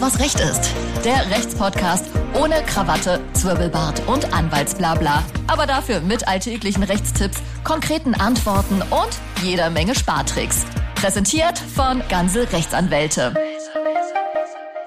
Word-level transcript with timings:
Was 0.00 0.20
Recht 0.20 0.38
ist. 0.38 0.72
Der 1.04 1.28
Rechtspodcast 1.28 2.04
ohne 2.40 2.62
Krawatte, 2.66 3.20
Zwirbelbart 3.32 4.06
und 4.06 4.32
Anwaltsblabla. 4.32 5.24
Aber 5.48 5.66
dafür 5.66 6.00
mit 6.00 6.28
alltäglichen 6.28 6.84
Rechtstipps, 6.84 7.42
konkreten 7.64 8.14
Antworten 8.14 8.80
und 8.80 9.20
jeder 9.42 9.70
Menge 9.70 9.96
Spartricks. 9.96 10.64
Präsentiert 10.94 11.58
von 11.58 12.00
Ganze 12.08 12.52
Rechtsanwälte. 12.52 13.34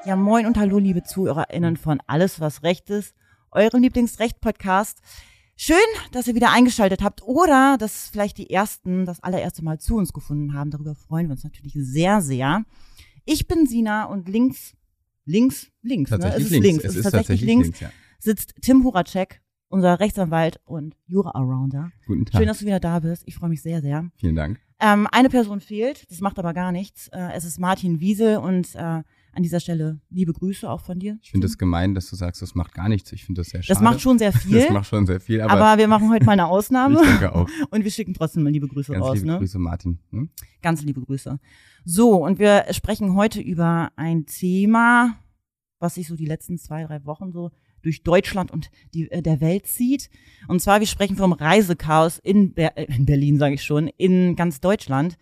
Ja, 0.06 0.16
moin 0.16 0.46
und 0.46 0.58
hallo, 0.58 0.78
liebe 0.78 1.04
ZuhörerInnen 1.04 1.76
von 1.76 2.02
Alles, 2.08 2.40
was 2.40 2.64
Recht 2.64 2.90
ist, 2.90 3.14
eurem 3.52 3.82
Lieblingsrecht-Podcast. 3.82 5.00
Schön, 5.58 5.76
dass 6.14 6.28
ihr 6.28 6.36
wieder 6.36 6.54
eingeschaltet 6.54 7.04
habt 7.04 7.22
oder 7.22 7.76
dass 7.78 8.08
vielleicht 8.08 8.38
die 8.38 8.50
ersten 8.50 9.06
das 9.06 9.22
allererste 9.22 9.62
Mal 9.62 9.78
zu 9.78 9.98
uns 9.98 10.14
gefunden 10.14 10.54
haben. 10.54 10.72
Darüber 10.72 10.96
freuen 10.96 11.28
wir 11.28 11.34
uns 11.34 11.44
natürlich 11.44 11.74
sehr, 11.76 12.22
sehr. 12.22 12.64
Ich 13.26 13.50
bin 13.50 13.68
Sina 13.68 14.06
und 14.06 14.30
links, 14.30 14.74
links, 15.26 15.72
links, 15.82 16.12
ne? 16.12 16.34
Es 16.36 16.44
ist 16.44 16.50
links, 16.52 16.84
Es 16.84 16.92
es 16.92 16.96
ist 16.98 17.12
tatsächlich 17.12 17.42
links, 17.42 17.80
ja. 17.80 17.90
sitzt 18.20 18.54
Tim 18.62 18.84
Huracek, 18.84 19.42
unser 19.70 20.00
Rechtsanwalt 20.00 20.60
und 20.66 20.96
Jura-Arounder. 21.08 21.92
Guten 22.08 22.26
Tag. 22.26 22.40
Schön, 22.40 22.48
dass 22.48 22.60
du 22.60 22.66
wieder 22.66 22.80
da 22.80 23.00
bist. 23.00 23.24
Ich 23.26 23.36
freue 23.36 23.50
mich 23.50 23.62
sehr, 23.62 23.82
sehr. 23.82 24.10
Vielen 24.18 24.36
Dank. 24.36 24.60
Ähm, 24.80 25.08
eine 25.12 25.30
Person 25.30 25.62
fehlt, 25.62 26.10
das 26.10 26.22
macht 26.22 26.40
aber 26.40 26.54
gar 26.54 26.72
nichts. 26.72 27.08
Äh, 27.10 27.30
es 27.36 27.46
ist 27.46 27.60
Martin 27.60 28.00
Wiese 28.00 28.40
und 28.42 28.74
äh, 28.76 29.04
an 29.34 29.44
dieser 29.44 29.60
Stelle 29.60 30.00
liebe 30.10 30.34
Grüße 30.34 30.70
auch 30.70 30.82
von 30.82 31.00
dir. 31.00 31.18
Ich 31.22 31.32
finde 31.32 31.48
es 31.48 31.58
gemein, 31.58 31.96
dass 31.96 32.10
du 32.10 32.16
sagst, 32.16 32.42
das 32.42 32.56
macht 32.56 32.74
gar 32.74 32.90
nichts. 32.90 33.12
Ich 33.12 33.26
finde 33.26 33.42
das 33.42 33.50
sehr 33.50 33.64
schade. 33.64 33.76
das 33.76 33.84
macht 33.84 34.02
schon 34.02 34.20
sehr 34.20 34.34
viel, 34.34 34.60
Das 34.60 34.70
macht 34.70 34.88
schon 34.88 35.06
sehr 35.06 35.20
viel, 35.20 35.42
aber, 35.42 35.54
aber, 35.54 35.80
wir 35.80 35.88
machen 35.88 36.10
heute 36.10 36.26
mal 36.26 36.34
eine 36.34 36.48
Ausnahme 36.48 37.02
ich 37.02 37.08
denke 37.08 37.34
auch. 37.34 37.50
und 37.70 37.84
wir 37.84 37.92
schicken 37.92 38.14
trotzdem 38.14 38.44
mal 38.44 38.52
liebe 38.52 38.68
Grüße 38.68 38.92
Ganz 38.92 39.06
raus. 39.06 39.16
liebe 39.16 39.28
Ne? 39.28 39.38
Grüße, 39.38 39.60
Martin. 39.60 40.00
Hm? 40.12 40.30
Ganz 40.62 40.84
liebe 40.84 41.02
Grüße. 41.02 41.40
So, 41.86 42.24
und 42.24 42.40
wir 42.40 42.66
sprechen 42.72 43.16
heute 43.16 43.42
über 43.42 43.92
ein 43.96 44.26
Thema, 44.26 45.16
was 45.80 45.96
sich 45.96 46.08
so 46.08 46.16
die 46.16 46.26
letzten 46.26 46.58
zwei, 46.58 46.84
drei 46.84 47.06
Wochen 47.06 47.32
so 47.32 47.52
durch 47.82 48.04
Deutschland 48.04 48.52
und 48.52 48.70
die, 48.94 49.10
äh, 49.12 49.22
der 49.22 49.42
Welt 49.42 49.66
zieht. 49.66 50.10
Und 50.48 50.62
zwar, 50.62 50.80
wir 50.80 50.88
sprechen 50.88 51.18
vom 51.18 51.34
Reisechaos 51.34 52.20
in, 52.20 52.54
Ber 52.54 52.78
äh, 52.78 52.86
in 52.96 53.06
Berlin, 53.06 53.38
sage 53.38 53.56
ich 53.56 53.64
schon, 53.64 53.88
in 53.88 54.36
ganz 54.36 54.60
Deutschland. 54.60 55.18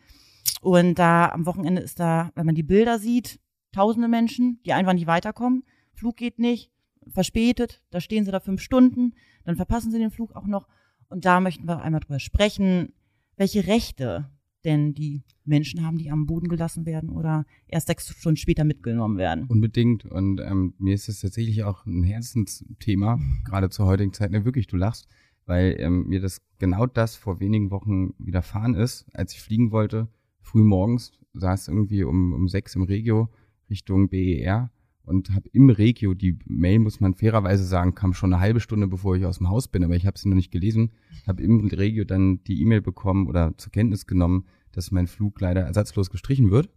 Und 0.62 0.96
da 0.96 1.30
am 1.30 1.46
Wochenende 1.46 1.82
ist 1.82 2.00
da, 2.00 2.32
wenn 2.36 2.46
man 2.46 2.56
die 2.56 2.64
Bilder 2.64 3.00
sieht, 3.00 3.40
tausende 3.72 4.08
Menschen, 4.08 4.60
die 4.66 4.74
einfach 4.74 4.94
nicht 4.94 5.08
weiterkommen. 5.08 5.64
Flug 5.94 6.18
geht 6.18 6.40
nicht, 6.40 6.72
verspätet, 7.08 7.82
da 7.90 8.00
stehen 8.00 8.26
sie 8.26 8.32
da 8.32 8.40
fünf 8.40 8.62
Stunden, 8.62 9.14
dann 9.44 9.56
verpassen 9.56 9.92
sie 9.92 10.00
den 10.00 10.12
Flug 10.12 10.36
auch 10.36 10.48
noch. 10.48 10.68
Und 11.10 11.26
da 11.26 11.40
möchten 11.40 11.68
wir 11.68 11.82
einmal 11.82 12.02
drüber 12.02 12.20
sprechen, 12.20 12.94
welche 13.36 13.68
Rechte 13.68 14.30
denn 14.66 14.94
die 14.94 15.24
Menschen 15.46 15.86
haben, 15.86 15.98
die 15.98 16.12
am 16.12 16.26
Boden 16.26 16.50
gelassen 16.50 16.86
werden 16.86 17.10
oder 17.10 17.46
erst 17.68 17.88
sechs 17.88 18.10
Stunden 18.10 18.38
später 18.38 18.66
mitgenommen 18.66 19.18
werden. 19.18 19.46
Unbedingt. 19.48 20.06
Und 20.06 20.42
ähm, 20.42 20.74
mir 20.78 20.94
ist 20.94 21.08
es 21.10 21.22
tatsächlich 21.22 21.64
auch 21.64 21.86
ein 21.86 22.04
Herzensthema, 22.04 23.20
gerade 23.46 23.70
zur 23.70 23.86
heutigen 23.86 24.14
Zeit. 24.14 24.32
Ne, 24.32 24.46
wirklich, 24.46 24.68
du 24.68 24.76
lachst, 24.76 25.08
weil 25.46 25.76
ähm, 25.80 26.08
mir 26.08 26.20
das 26.20 26.42
genau 26.60 26.86
das 26.86 27.16
vor 27.16 27.40
wenigen 27.40 27.72
Wochen 27.72 28.14
widerfahren 28.18 28.76
ist, 28.76 29.06
als 29.14 29.34
ich 29.34 29.42
fliegen 29.42 29.72
wollte. 29.72 30.10
Früh 30.42 30.64
morgens 30.64 31.14
saß 31.34 31.70
irgendwie 31.70 32.04
um, 32.04 32.34
um 32.34 32.48
sechs 32.48 32.76
im 32.76 32.84
Regio 32.84 33.30
Richtung 33.70 34.10
BER 34.10 34.72
und 35.04 35.32
habe 35.32 35.50
im 35.54 35.70
Regio, 35.70 36.14
die 36.14 36.38
Mail, 36.46 36.80
muss 36.80 37.00
man 37.00 37.16
fairerweise 37.16 37.64
sagen, 37.64 37.96
kam 37.96 38.14
schon 38.14 38.34
eine 38.34 38.42
halbe 38.42 38.60
Stunde, 38.60 38.88
bevor 38.88 39.16
ich 39.16 39.26
aus 39.26 39.40
dem 39.40 39.50
Haus 39.50 39.68
bin, 39.68 39.84
aber 39.84 39.96
ich 39.96 40.06
habe 40.06 40.20
sie 40.20 40.30
noch 40.30 40.36
nicht 40.36 40.52
gelesen, 40.52 40.92
habe 41.28 41.42
im 41.42 41.66
Regio 41.68 42.04
dann 42.04 42.44
die 42.44 42.62
E-Mail 42.62 42.82
bekommen 42.82 43.28
oder 43.28 43.58
zur 43.58 43.72
Kenntnis 43.72 44.06
genommen, 44.06 44.46
dass 44.72 44.92
mein 44.92 45.08
Flug 45.08 45.40
leider 45.42 45.62
ersatzlos 45.62 46.10
gestrichen 46.12 46.52
wird. 46.52 46.70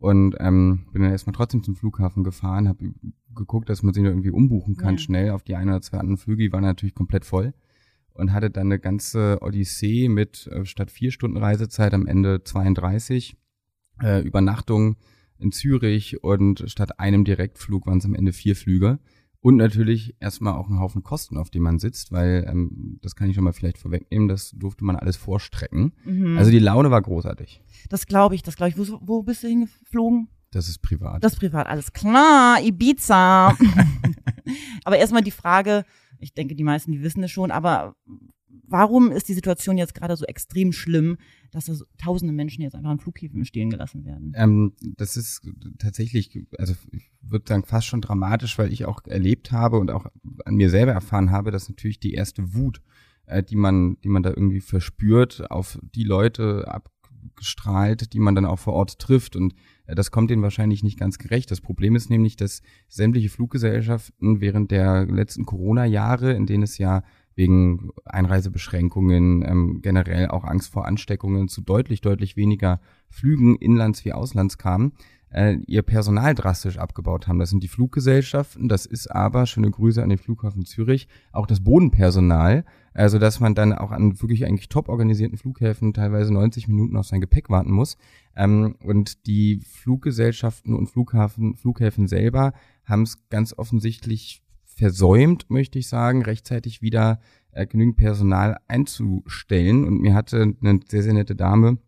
Und 0.00 0.36
ähm, 0.38 0.86
bin 0.92 1.02
dann 1.02 1.10
erstmal 1.10 1.34
trotzdem 1.34 1.64
zum 1.64 1.74
Flughafen 1.74 2.22
gefahren, 2.22 2.68
habe 2.68 2.92
geguckt, 3.34 3.68
dass 3.68 3.82
man 3.82 3.92
sich 3.94 4.04
irgendwie 4.04 4.30
umbuchen 4.30 4.76
kann, 4.76 4.94
Ja. 4.94 4.98
schnell 4.98 5.30
auf 5.30 5.42
die 5.42 5.56
ein 5.56 5.68
oder 5.68 5.80
zwei 5.80 5.98
anderen 5.98 6.18
Flüge, 6.18 6.44
die 6.44 6.52
waren 6.52 6.62
natürlich 6.62 6.94
komplett 6.94 7.24
voll. 7.24 7.52
Und 8.14 8.32
hatte 8.32 8.50
dann 8.50 8.68
eine 8.68 8.78
ganze 8.80 9.38
Odyssee 9.42 10.08
mit 10.08 10.48
äh, 10.48 10.64
statt 10.64 10.90
vier 10.92 11.10
Stunden 11.12 11.36
Reisezeit 11.36 11.94
am 11.94 12.06
Ende 12.06 12.42
32 12.44 13.36
äh, 14.02 14.22
Übernachtung 14.22 14.96
in 15.40 15.52
Zürich 15.52 16.22
und 16.22 16.64
statt 16.66 16.98
einem 17.00 17.24
Direktflug 17.24 17.86
waren 17.86 17.98
es 17.98 18.04
am 18.04 18.14
Ende 18.14 18.32
vier 18.32 18.56
Flüge. 18.56 18.98
Und 19.40 19.56
natürlich 19.56 20.16
erstmal 20.18 20.54
auch 20.54 20.68
ein 20.68 20.80
Haufen 20.80 21.04
Kosten, 21.04 21.36
auf 21.36 21.48
die 21.48 21.60
man 21.60 21.78
sitzt, 21.78 22.10
weil 22.10 22.44
ähm, 22.50 22.98
das 23.02 23.14
kann 23.14 23.28
ich 23.28 23.36
schon 23.36 23.44
mal 23.44 23.52
vielleicht 23.52 23.78
vorwegnehmen, 23.78 24.26
das 24.26 24.50
durfte 24.50 24.84
man 24.84 24.96
alles 24.96 25.16
vorstrecken. 25.16 25.92
Mhm. 26.04 26.36
Also 26.36 26.50
die 26.50 26.58
Laune 26.58 26.90
war 26.90 27.00
großartig. 27.00 27.62
das 27.88 28.06
glaube 28.06 28.34
ich, 28.34 28.42
das 28.42 28.56
glaube 28.56 28.70
ich. 28.70 28.78
Wo, 28.78 28.98
wo 29.00 29.22
bist 29.22 29.44
du 29.44 29.48
hingeflogen? 29.48 30.28
Das 30.50 30.68
ist 30.68 30.80
privat. 30.80 31.22
Das 31.22 31.36
privat, 31.36 31.66
alles 31.68 31.92
klar, 31.92 32.60
Ibiza. 32.60 33.56
aber 34.84 34.96
erstmal 34.96 35.22
die 35.22 35.30
Frage, 35.30 35.84
ich 36.18 36.34
denke, 36.34 36.56
die 36.56 36.64
meisten, 36.64 36.90
die 36.90 37.02
wissen 37.02 37.22
es 37.22 37.30
schon, 37.30 37.50
aber 37.50 37.94
warum 38.68 39.10
ist 39.10 39.28
die 39.28 39.34
Situation 39.34 39.78
jetzt 39.78 39.94
gerade 39.94 40.16
so 40.16 40.24
extrem 40.24 40.72
schlimm, 40.72 41.18
dass 41.50 41.66
da 41.66 41.74
so 41.74 41.84
tausende 41.96 42.32
Menschen 42.32 42.62
jetzt 42.62 42.74
einfach 42.74 42.90
an 42.90 43.00
Flughäfen 43.00 43.44
stehen 43.44 43.70
gelassen 43.70 44.04
werden? 44.04 44.32
Ähm, 44.36 44.72
das 44.96 45.16
ist 45.16 45.42
tatsächlich, 45.78 46.46
also 46.58 46.74
ich 46.92 47.10
würde 47.22 47.44
sagen, 47.48 47.64
fast 47.64 47.86
schon 47.86 48.00
dramatisch, 48.00 48.58
weil 48.58 48.72
ich 48.72 48.84
auch 48.84 49.00
erlebt 49.06 49.52
habe 49.52 49.78
und 49.78 49.90
auch 49.90 50.06
an 50.44 50.54
mir 50.54 50.70
selber 50.70 50.92
erfahren 50.92 51.30
habe, 51.30 51.50
dass 51.50 51.68
natürlich 51.68 52.00
die 52.00 52.14
erste 52.14 52.54
Wut, 52.54 52.80
äh, 53.26 53.42
die 53.42 53.56
man, 53.56 53.98
die 54.02 54.08
man 54.08 54.22
da 54.22 54.30
irgendwie 54.30 54.60
verspürt, 54.60 55.50
auf 55.50 55.78
die 55.94 56.04
Leute 56.04 56.66
abgestrahlt, 56.68 58.12
die 58.12 58.20
man 58.20 58.34
dann 58.34 58.46
auch 58.46 58.58
vor 58.58 58.74
Ort 58.74 58.98
trifft. 58.98 59.36
Und 59.36 59.54
äh, 59.86 59.94
das 59.94 60.10
kommt 60.10 60.30
denen 60.30 60.42
wahrscheinlich 60.42 60.82
nicht 60.82 60.98
ganz 60.98 61.18
gerecht. 61.18 61.50
Das 61.50 61.60
Problem 61.60 61.96
ist 61.96 62.10
nämlich, 62.10 62.36
dass 62.36 62.62
sämtliche 62.88 63.28
Fluggesellschaften 63.28 64.40
während 64.40 64.70
der 64.70 65.06
letzten 65.06 65.44
Corona-Jahre, 65.44 66.32
in 66.32 66.46
denen 66.46 66.62
es 66.62 66.78
ja 66.78 67.02
wegen 67.38 67.90
Einreisebeschränkungen, 68.04 69.44
ähm, 69.46 69.80
generell 69.80 70.26
auch 70.28 70.42
Angst 70.42 70.72
vor 70.72 70.86
Ansteckungen 70.86 71.46
zu 71.46 71.62
deutlich, 71.62 72.00
deutlich 72.00 72.36
weniger 72.36 72.80
Flügen 73.08 73.54
inlands 73.56 74.04
wie 74.04 74.12
auslands 74.12 74.58
kamen, 74.58 74.92
äh, 75.30 75.54
ihr 75.68 75.82
Personal 75.82 76.34
drastisch 76.34 76.78
abgebaut 76.78 77.28
haben. 77.28 77.38
Das 77.38 77.50
sind 77.50 77.62
die 77.62 77.68
Fluggesellschaften, 77.68 78.68
das 78.68 78.86
ist 78.86 79.06
aber, 79.06 79.46
schöne 79.46 79.70
Grüße 79.70 80.02
an 80.02 80.08
den 80.08 80.18
Flughafen 80.18 80.64
Zürich, 80.64 81.06
auch 81.30 81.46
das 81.46 81.62
Bodenpersonal, 81.62 82.64
also 82.92 83.20
dass 83.20 83.38
man 83.38 83.54
dann 83.54 83.72
auch 83.72 83.92
an 83.92 84.20
wirklich 84.20 84.44
eigentlich 84.44 84.68
top 84.68 84.88
organisierten 84.88 85.38
Flughäfen 85.38 85.94
teilweise 85.94 86.32
90 86.32 86.66
Minuten 86.66 86.96
auf 86.96 87.06
sein 87.06 87.20
Gepäck 87.20 87.50
warten 87.50 87.70
muss. 87.70 87.98
Ähm, 88.34 88.74
und 88.82 89.28
die 89.28 89.60
Fluggesellschaften 89.60 90.74
und 90.74 90.88
Flughafen, 90.88 91.54
Flughäfen 91.54 92.08
selber 92.08 92.52
haben 92.84 93.02
es 93.02 93.28
ganz 93.28 93.56
offensichtlich 93.56 94.42
versäumt, 94.78 95.50
möchte 95.50 95.78
ich 95.78 95.88
sagen, 95.88 96.22
rechtzeitig 96.22 96.82
wieder 96.82 97.20
äh, 97.50 97.66
genügend 97.66 97.96
Personal 97.96 98.58
einzustellen. 98.68 99.84
Und 99.84 100.00
mir 100.00 100.14
hatte 100.14 100.54
eine 100.60 100.80
sehr, 100.88 101.02
sehr 101.02 101.14
nette 101.14 101.34
Dame 101.34 101.78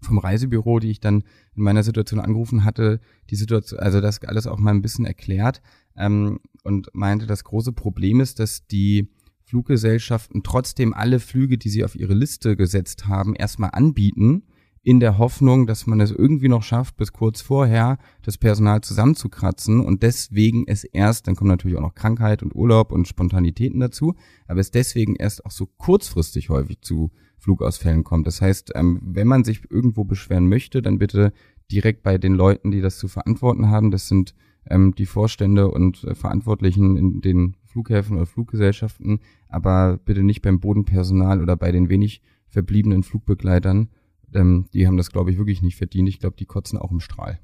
vom 0.00 0.18
Reisebüro, 0.18 0.80
die 0.80 0.90
ich 0.90 0.98
dann 0.98 1.22
in 1.54 1.62
meiner 1.62 1.84
Situation 1.84 2.18
angerufen 2.18 2.64
hatte, 2.64 2.98
die 3.30 3.36
Situation, 3.36 3.78
also 3.78 4.00
das 4.00 4.20
alles 4.24 4.48
auch 4.48 4.58
mal 4.58 4.72
ein 4.72 4.82
bisschen 4.82 5.04
erklärt 5.04 5.62
ähm, 5.96 6.40
und 6.64 6.88
meinte, 6.92 7.26
das 7.26 7.44
große 7.44 7.72
Problem 7.72 8.18
ist, 8.18 8.40
dass 8.40 8.66
die 8.66 9.08
Fluggesellschaften 9.44 10.42
trotzdem 10.42 10.94
alle 10.94 11.20
Flüge, 11.20 11.58
die 11.58 11.68
sie 11.68 11.84
auf 11.84 11.94
ihre 11.94 12.14
Liste 12.14 12.56
gesetzt 12.56 13.06
haben, 13.06 13.36
erstmal 13.36 13.70
anbieten, 13.72 14.42
in 14.82 14.98
der 14.98 15.18
Hoffnung, 15.18 15.66
dass 15.66 15.86
man 15.86 16.00
es 16.00 16.10
irgendwie 16.10 16.48
noch 16.48 16.62
schafft, 16.62 16.96
bis 16.96 17.12
kurz 17.12 17.40
vorher 17.40 17.98
das 18.22 18.36
Personal 18.36 18.80
zusammenzukratzen 18.80 19.80
und 19.80 20.02
deswegen 20.02 20.64
es 20.66 20.82
erst, 20.82 21.28
dann 21.28 21.36
kommen 21.36 21.50
natürlich 21.50 21.76
auch 21.76 21.82
noch 21.82 21.94
Krankheit 21.94 22.42
und 22.42 22.54
Urlaub 22.54 22.90
und 22.90 23.06
Spontanitäten 23.06 23.78
dazu, 23.78 24.14
aber 24.48 24.60
es 24.60 24.72
deswegen 24.72 25.14
erst 25.14 25.46
auch 25.46 25.52
so 25.52 25.66
kurzfristig 25.66 26.50
häufig 26.50 26.80
zu 26.80 27.12
Flugausfällen 27.38 28.04
kommt. 28.04 28.26
Das 28.26 28.40
heißt, 28.40 28.72
ähm, 28.74 29.00
wenn 29.02 29.28
man 29.28 29.44
sich 29.44 29.70
irgendwo 29.70 30.04
beschweren 30.04 30.48
möchte, 30.48 30.82
dann 30.82 30.98
bitte 30.98 31.32
direkt 31.70 32.02
bei 32.02 32.18
den 32.18 32.34
Leuten, 32.34 32.70
die 32.70 32.80
das 32.80 32.98
zu 32.98 33.08
verantworten 33.08 33.68
haben. 33.68 33.90
Das 33.90 34.08
sind 34.08 34.34
ähm, 34.68 34.94
die 34.96 35.06
Vorstände 35.06 35.70
und 35.70 36.04
äh, 36.04 36.14
Verantwortlichen 36.14 36.96
in 36.96 37.20
den 37.20 37.56
Flughäfen 37.64 38.16
oder 38.16 38.26
Fluggesellschaften, 38.26 39.20
aber 39.48 39.98
bitte 40.04 40.22
nicht 40.22 40.42
beim 40.42 40.60
Bodenpersonal 40.60 41.40
oder 41.40 41.56
bei 41.56 41.72
den 41.72 41.88
wenig 41.88 42.22
verbliebenen 42.46 43.02
Flugbegleitern. 43.02 43.88
Ähm, 44.34 44.66
die 44.72 44.86
haben 44.86 44.96
das, 44.96 45.10
glaube 45.10 45.30
ich, 45.30 45.38
wirklich 45.38 45.62
nicht 45.62 45.76
verdient. 45.76 46.08
Ich 46.08 46.18
glaube, 46.20 46.36
die 46.36 46.46
kotzen 46.46 46.78
auch 46.78 46.90
im 46.90 47.00
Strahl. 47.00 47.38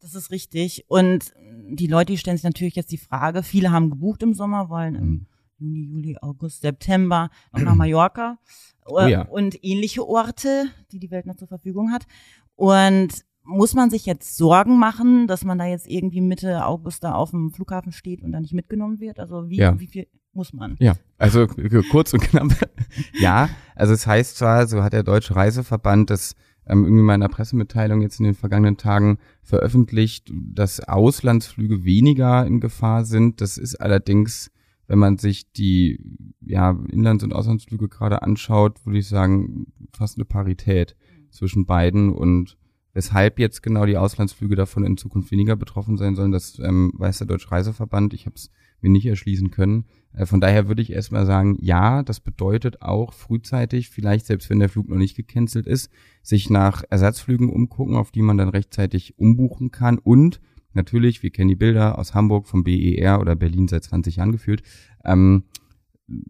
Das 0.00 0.14
ist 0.14 0.30
richtig. 0.30 0.84
Und 0.88 1.32
die 1.70 1.86
Leute 1.86 2.12
die 2.12 2.18
stellen 2.18 2.36
sich 2.36 2.44
natürlich 2.44 2.74
jetzt 2.74 2.92
die 2.92 2.98
Frage, 2.98 3.42
viele 3.42 3.70
haben 3.72 3.90
gebucht 3.90 4.22
im 4.22 4.34
Sommer, 4.34 4.68
wollen 4.68 4.94
im 4.94 5.04
Mhm. 5.10 5.26
Juni, 5.58 5.84
Juli, 5.84 6.16
August, 6.20 6.62
September 6.62 7.30
noch 7.52 7.62
nach 7.62 7.74
Mallorca 7.76 8.38
Oh 8.86 9.00
ja. 9.06 9.22
und 9.22 9.62
ähnliche 9.64 10.06
Orte, 10.06 10.66
die 10.92 10.98
die 10.98 11.10
Welt 11.10 11.26
noch 11.26 11.36
zur 11.36 11.48
Verfügung 11.48 11.90
hat. 11.92 12.06
Und 12.56 13.24
muss 13.44 13.74
man 13.74 13.90
sich 13.90 14.06
jetzt 14.06 14.36
Sorgen 14.36 14.78
machen, 14.78 15.26
dass 15.26 15.44
man 15.44 15.58
da 15.58 15.66
jetzt 15.66 15.86
irgendwie 15.88 16.20
Mitte 16.20 16.64
August 16.66 17.04
da 17.04 17.12
auf 17.14 17.30
dem 17.30 17.50
Flughafen 17.50 17.92
steht 17.92 18.22
und 18.22 18.32
da 18.32 18.40
nicht 18.40 18.54
mitgenommen 18.54 19.00
wird? 19.00 19.18
Also 19.20 19.48
wie, 19.48 19.56
Ja. 19.58 19.78
wie 19.78 19.86
viel 19.86 20.06
muss 20.32 20.52
man? 20.52 20.76
Ja, 20.80 20.94
also 21.18 21.46
kurz 21.90 22.12
und 22.12 22.22
knapp. 22.22 22.48
ja, 23.20 23.48
also 23.76 23.92
es 23.92 24.06
heißt 24.06 24.36
zwar, 24.38 24.66
so 24.66 24.82
hat 24.82 24.92
der 24.92 25.02
Deutsche 25.02 25.36
Reiseverband 25.36 26.10
das 26.10 26.34
ähm, 26.66 26.84
irgendwie 26.84 27.02
mal 27.02 27.14
in 27.14 27.22
einer 27.22 27.28
Pressemitteilung 27.32 28.00
jetzt 28.00 28.18
in 28.18 28.24
den 28.24 28.34
vergangenen 28.34 28.76
Tagen 28.76 29.18
veröffentlicht, 29.42 30.30
dass 30.32 30.80
Auslandsflüge 30.80 31.84
weniger 31.84 32.46
in 32.46 32.60
Gefahr 32.60 33.04
sind. 33.04 33.40
Das 33.40 33.58
ist 33.58 33.76
allerdings, 33.76 34.50
wenn 34.86 34.98
man 34.98 35.18
sich 35.18 35.52
die 35.52 36.00
ja, 36.40 36.70
Inlands- 36.88 37.22
und 37.24 37.32
Auslandsflüge 37.34 37.88
gerade 37.88 38.22
anschaut, 38.22 38.84
würde 38.86 38.98
ich 38.98 39.08
sagen, 39.08 39.66
fast 39.92 40.16
eine 40.16 40.24
Parität 40.24 40.96
zwischen 41.30 41.66
beiden 41.66 42.10
und 42.12 42.56
weshalb 42.94 43.38
jetzt 43.38 43.62
genau 43.62 43.84
die 43.84 43.98
Auslandsflüge 43.98 44.56
davon 44.56 44.84
in 44.84 44.96
Zukunft 44.96 45.30
weniger 45.30 45.56
betroffen 45.56 45.98
sein 45.98 46.14
sollen, 46.14 46.32
das 46.32 46.58
ähm, 46.60 46.92
weiß 46.96 47.18
der 47.18 47.26
Deutsche 47.26 47.50
Reiseverband. 47.50 48.14
Ich 48.14 48.26
habe 48.26 48.36
es 48.36 48.50
mir 48.80 48.90
nicht 48.90 49.06
erschließen 49.06 49.50
können. 49.50 49.84
Äh, 50.12 50.26
von 50.26 50.40
daher 50.40 50.68
würde 50.68 50.82
ich 50.82 50.92
erstmal 50.92 51.26
sagen, 51.26 51.58
ja, 51.60 52.02
das 52.02 52.20
bedeutet 52.20 52.82
auch 52.82 53.12
frühzeitig, 53.12 53.90
vielleicht 53.90 54.26
selbst 54.26 54.48
wenn 54.48 54.60
der 54.60 54.68
Flug 54.68 54.88
noch 54.88 54.96
nicht 54.96 55.16
gecancelt 55.16 55.66
ist, 55.66 55.90
sich 56.22 56.50
nach 56.50 56.84
Ersatzflügen 56.88 57.50
umgucken, 57.50 57.96
auf 57.96 58.12
die 58.12 58.22
man 58.22 58.38
dann 58.38 58.48
rechtzeitig 58.48 59.18
umbuchen 59.18 59.70
kann 59.70 59.98
und 59.98 60.40
natürlich, 60.72 61.22
wir 61.22 61.30
kennen 61.30 61.48
die 61.48 61.56
Bilder 61.56 61.98
aus 61.98 62.14
Hamburg 62.14 62.46
vom 62.46 62.64
BER 62.64 63.20
oder 63.20 63.34
Berlin 63.34 63.68
seit 63.68 63.84
20 63.84 64.16
Jahren 64.16 64.32
gefühlt, 64.32 64.62
ähm, 65.04 65.44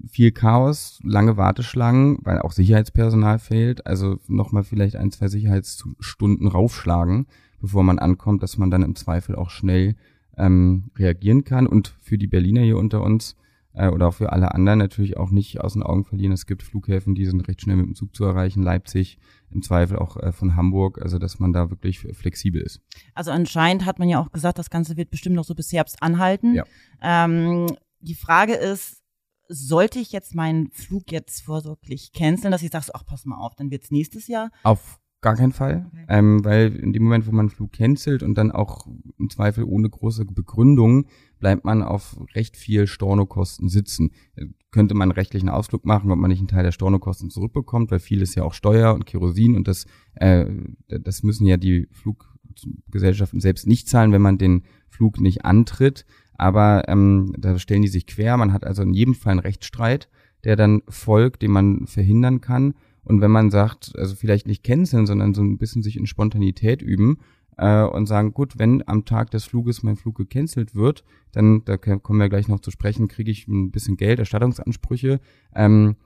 viel 0.09 0.31
Chaos, 0.33 1.01
lange 1.03 1.37
Warteschlangen, 1.37 2.19
weil 2.23 2.39
auch 2.41 2.53
Sicherheitspersonal 2.53 3.39
fehlt. 3.39 3.87
Also 3.87 4.19
nochmal 4.27 4.65
vielleicht 4.65 4.97
ein, 4.97 5.11
zwei 5.11 5.29
Sicherheitsstunden 5.29 6.47
raufschlagen, 6.47 7.27
bevor 7.61 7.83
man 7.83 7.99
ankommt, 7.99 8.43
dass 8.43 8.57
man 8.57 8.71
dann 8.71 8.83
im 8.83 8.95
Zweifel 8.95 9.35
auch 9.35 9.51
schnell 9.51 9.97
ähm, 10.37 10.91
reagieren 10.97 11.45
kann 11.45 11.67
und 11.67 11.97
für 12.01 12.19
die 12.19 12.27
Berliner 12.27 12.63
hier 12.63 12.79
unter 12.79 13.03
uns 13.03 13.37
äh, 13.73 13.89
oder 13.89 14.09
auch 14.09 14.15
für 14.15 14.33
alle 14.33 14.55
anderen 14.55 14.79
natürlich 14.79 15.17
auch 15.17 15.31
nicht 15.31 15.61
aus 15.61 15.75
den 15.75 15.83
Augen 15.83 16.05
verlieren. 16.05 16.33
Es 16.33 16.47
gibt 16.47 16.63
Flughäfen, 16.63 17.15
die 17.15 17.27
sind 17.27 17.47
recht 17.49 17.61
schnell 17.61 17.77
mit 17.77 17.87
dem 17.87 17.95
Zug 17.95 18.15
zu 18.15 18.25
erreichen, 18.25 18.63
Leipzig, 18.63 19.19
im 19.51 19.63
Zweifel 19.63 19.99
auch 19.99 20.17
äh, 20.17 20.33
von 20.33 20.57
Hamburg, 20.57 21.01
also 21.03 21.19
dass 21.19 21.39
man 21.39 21.53
da 21.53 21.71
wirklich 21.71 22.01
flexibel 22.01 22.61
ist. 22.61 22.81
Also 23.15 23.31
anscheinend 23.31 23.85
hat 23.87 23.99
man 23.99 24.09
ja 24.09 24.21
auch 24.21 24.33
gesagt, 24.33 24.59
das 24.59 24.71
Ganze 24.71 24.97
wird 24.97 25.11
bestimmt 25.11 25.37
noch 25.37 25.45
so 25.45 25.55
bis 25.55 25.73
Herbst 25.73 26.03
anhalten. 26.03 26.55
Ja. 26.55 26.65
Ähm, 27.03 27.67
die 28.01 28.15
Frage 28.15 28.55
ist, 28.55 29.04
sollte 29.49 29.99
ich 29.99 30.13
jetzt 30.13 30.35
meinen 30.35 30.71
Flug 30.73 31.13
jetzt 31.13 31.43
vorsorglich 31.43 32.13
canceln, 32.13 32.51
dass 32.53 32.63
ich 32.63 32.71
sage, 32.71 32.87
ach 32.95 33.05
pass 33.07 33.25
mal 33.27 33.37
auf, 33.37 33.55
dann 33.55 33.71
wird's 33.71 33.91
nächstes 33.91 34.27
Jahr? 34.27 34.51
Auf 34.63 35.01
gar 35.21 35.37
keinen 35.37 35.53
Fall, 35.53 35.87
Okay. 35.89 36.05
ähm, 36.09 36.45
weil 36.45 36.77
in 36.77 36.93
dem 36.93 37.03
Moment, 37.05 37.27
wo 37.27 37.31
man 37.33 37.45
einen 37.47 37.51
Flug 37.51 37.73
cancelt 37.73 38.23
und 38.23 38.35
dann 38.37 38.51
auch 38.51 38.87
im 39.19 39.31
Zweifel 39.31 39.65
ohne 39.65 39.89
große 39.89 40.27
Begründung, 40.27 41.07
bleibt 41.41 41.65
man 41.65 41.83
auf 41.83 42.19
recht 42.35 42.59
viel 42.59 42.87
Stornokosten 42.87 43.71
sitzen. 43.71 44.11
Äh, 44.37 44.47
Könnte 44.71 44.95
man 44.95 45.11
einen 45.11 45.13
rechtlichen 45.17 45.49
Ausflug 45.49 45.87
machen, 45.87 46.11
ob 46.11 46.19
man 46.19 46.29
nicht 46.31 46.41
einen 46.41 46.49
Teil 46.49 46.65
der 46.65 46.73
Stornokosten 46.73 47.31
zurückbekommt, 47.31 47.91
weil 47.91 48.01
viel 48.01 48.21
ist 48.21 48.35
ja 48.35 48.43
auch 48.43 48.53
Steuer 48.53 48.93
und 48.93 49.07
Kerosin 49.07 49.57
und 49.57 49.67
das, 49.67 49.87
äh, 50.17 50.47
das 50.89 51.23
müssen 51.23 51.47
ja 51.47 51.57
die 51.57 51.89
Fluggesellschaften 51.93 53.41
selbst 53.41 53.67
nicht 53.67 53.89
zahlen, 53.89 54.13
wenn 54.13 54.21
man 54.23 54.37
den 54.37 54.65
Flug 54.89 55.21
nicht 55.21 55.45
antritt. 55.45 56.05
Aber 56.35 56.89
ähm, 56.89 57.33
da 57.39 57.59
stellen 57.59 57.83
die 57.83 57.89
sich 57.89 58.07
quer. 58.07 58.37
Man 58.37 58.53
hat 58.53 58.65
also 58.65 58.83
in 58.83 58.93
jedem 58.93 59.15
Fall 59.15 59.33
einen 59.33 59.41
Rechtsstreit, 59.41 60.09
der 60.45 60.57
dann 60.57 60.83
folgt, 60.89 61.43
den 61.43 61.51
man 61.51 61.87
verhindern 61.87 62.41
kann. 62.41 62.75
Und 63.05 63.21
wenn 63.21 63.31
man 63.31 63.51
sagt, 63.51 63.93
also 63.97 64.15
vielleicht 64.15 64.47
nicht 64.47 64.65
canceln, 64.65 65.07
sondern 65.07 65.35
so 65.35 65.43
ein 65.43 65.59
bisschen 65.59 65.83
sich 65.83 65.97
in 65.97 66.07
Spontanität 66.07 66.83
üben 66.83 67.19
äh, 67.59 67.83
und 67.83 68.07
sagen, 68.07 68.33
gut, 68.33 68.59
wenn 68.59 68.87
am 68.89 69.05
Tag 69.05 69.31
des 69.31 69.45
Fluges 69.45 69.83
mein 69.83 69.97
Flug 69.97 70.17
gecancelt 70.17 70.75
wird, 70.75 71.05
dann, 71.33 71.63
da 71.65 71.77
kommen 71.77 72.21
wir 72.21 72.29
gleich 72.29 72.49
noch 72.49 72.61
zu 72.61 72.71
sprechen, 72.71 73.09
kriege 73.09 73.31
ich 73.31 73.47
ein 73.47 73.71
bisschen 73.71 73.97
Geld, 73.97 74.19
Erstattungsansprüche. 74.19 75.21
Ähm, 75.55 75.97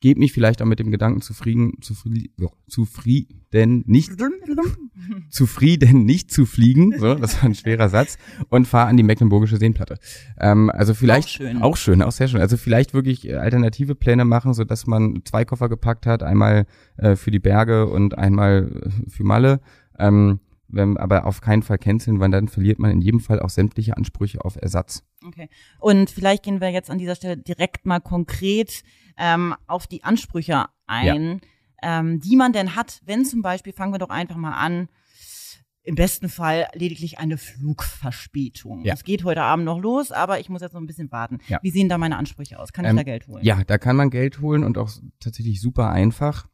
Geb 0.00 0.18
mich 0.18 0.32
vielleicht 0.32 0.60
auch 0.60 0.66
mit 0.66 0.78
dem 0.78 0.90
Gedanken 0.90 1.22
zufrieden, 1.22 1.80
zufrieden, 1.80 2.28
zufrieden, 2.68 3.82
nicht 3.86 4.12
zufrieden 5.30 6.04
nicht 6.04 6.30
zu 6.30 6.46
fliegen, 6.46 6.98
so, 6.98 7.14
das 7.14 7.36
war 7.36 7.44
ein 7.44 7.54
schwerer 7.54 7.88
Satz, 7.88 8.18
und 8.48 8.66
fahre 8.66 8.88
an 8.88 8.96
die 8.96 9.02
Mecklenburgische 9.02 9.56
Seenplatte. 9.56 9.98
Ähm, 10.38 10.70
also 10.70 10.94
vielleicht 10.94 11.28
Auch 11.28 11.32
schön. 11.32 11.62
auch 11.62 11.76
schön, 11.76 12.02
auch 12.02 12.12
sehr 12.12 12.28
schön. 12.28 12.40
Also 12.40 12.56
vielleicht 12.56 12.94
wirklich 12.94 13.28
äh, 13.28 13.34
alternative 13.34 13.94
Pläne 13.94 14.24
machen, 14.24 14.54
so 14.54 14.64
dass 14.64 14.86
man 14.86 15.22
zwei 15.24 15.44
Koffer 15.44 15.68
gepackt 15.68 16.06
hat, 16.06 16.22
einmal 16.22 16.66
äh, 16.96 17.16
für 17.16 17.30
die 17.30 17.38
Berge 17.38 17.86
und 17.86 18.18
einmal 18.18 18.90
äh, 19.06 19.10
für 19.10 19.24
Malle. 19.24 19.60
Ähm, 19.98 20.40
wenn, 20.68 20.96
aber 20.96 21.26
auf 21.26 21.40
keinen 21.40 21.62
Fall 21.62 21.78
canceln, 21.78 22.18
weil 22.18 22.30
dann 22.30 22.48
verliert 22.48 22.80
man 22.80 22.90
in 22.90 23.00
jedem 23.00 23.20
Fall 23.20 23.40
auch 23.40 23.50
sämtliche 23.50 23.96
Ansprüche 23.96 24.44
auf 24.44 24.56
Ersatz. 24.60 25.04
Okay. 25.26 25.48
Und 25.78 26.10
vielleicht 26.10 26.42
gehen 26.42 26.60
wir 26.60 26.70
jetzt 26.70 26.90
an 26.90 26.98
dieser 26.98 27.14
Stelle 27.16 27.36
direkt 27.36 27.84
mal 27.86 28.00
konkret 28.00 28.82
ähm, 29.16 29.54
auf 29.66 29.86
die 29.86 30.04
Ansprüche 30.04 30.66
ein, 30.86 31.40
ähm, 31.82 32.20
die 32.20 32.36
man 32.36 32.52
denn 32.52 32.76
hat, 32.76 33.00
wenn 33.04 33.24
zum 33.24 33.42
Beispiel, 33.42 33.72
fangen 33.72 33.92
wir 33.92 33.98
doch 33.98 34.10
einfach 34.10 34.36
mal 34.36 34.52
an, 34.52 34.88
im 35.82 35.94
besten 35.94 36.28
Fall 36.28 36.66
lediglich 36.74 37.18
eine 37.18 37.38
Flugverspätung. 37.38 38.84
Ja. 38.84 38.94
Es 38.94 39.04
geht 39.04 39.22
heute 39.24 39.42
Abend 39.42 39.64
noch 39.64 39.78
los, 39.78 40.10
aber 40.10 40.40
ich 40.40 40.48
muss 40.48 40.60
jetzt 40.60 40.72
noch 40.72 40.80
ein 40.80 40.86
bisschen 40.86 41.12
warten. 41.12 41.38
Ja. 41.48 41.60
Wie 41.62 41.70
sehen 41.70 41.88
da 41.88 41.96
meine 41.96 42.16
Ansprüche 42.16 42.58
aus? 42.58 42.72
Kann 42.72 42.84
ich 42.84 42.90
Ähm, 42.90 42.96
da 42.96 43.02
Geld 43.04 43.28
holen? 43.28 43.44
Ja, 43.44 43.62
da 43.64 43.78
kann 43.78 43.94
man 43.94 44.10
Geld 44.10 44.40
holen 44.40 44.64
und 44.64 44.78
auch 44.78 44.90
tatsächlich 45.20 45.60
super 45.60 45.90
einfach, 45.90 46.48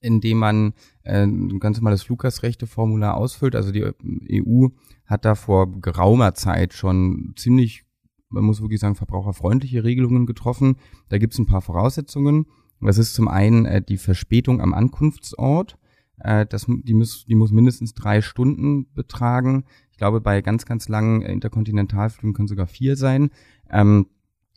indem 0.00 0.38
man 0.38 0.72
äh, 1.02 1.22
ein 1.22 1.60
ganz 1.60 1.78
normales 1.78 2.02
Fluggastrechteformular 2.02 3.16
ausfüllt. 3.16 3.54
Also 3.54 3.70
die 3.70 3.84
EU 3.84 4.68
hat 5.06 5.24
da 5.24 5.34
vor 5.34 5.80
geraumer 5.80 6.34
Zeit 6.34 6.72
schon 6.74 7.34
ziemlich, 7.36 7.84
man 8.28 8.44
muss 8.44 8.60
wirklich 8.62 8.80
sagen, 8.80 8.94
verbraucherfreundliche 8.94 9.84
Regelungen 9.84 10.26
getroffen. 10.26 10.76
Da 11.08 11.18
gibt 11.18 11.32
es 11.32 11.38
ein 11.38 11.46
paar 11.46 11.62
Voraussetzungen. 11.62 12.46
Das 12.80 12.98
ist 12.98 13.14
zum 13.14 13.28
einen 13.28 13.66
äh, 13.66 13.82
die 13.82 13.98
Verspätung 13.98 14.60
am 14.60 14.72
Ankunftsort. 14.72 15.76
Äh, 16.18 16.46
das, 16.46 16.66
die, 16.66 16.94
muss, 16.94 17.26
die 17.26 17.34
muss 17.34 17.50
mindestens 17.50 17.94
drei 17.94 18.22
Stunden 18.22 18.90
betragen. 18.92 19.64
Ich 19.90 19.98
glaube, 19.98 20.20
bei 20.20 20.40
ganz, 20.40 20.64
ganz 20.64 20.88
langen 20.88 21.22
äh, 21.22 21.32
Interkontinentalflügen 21.32 22.32
können 22.32 22.48
sogar 22.48 22.66
vier 22.66 22.96
sein. 22.96 23.30
Ähm, 23.70 24.06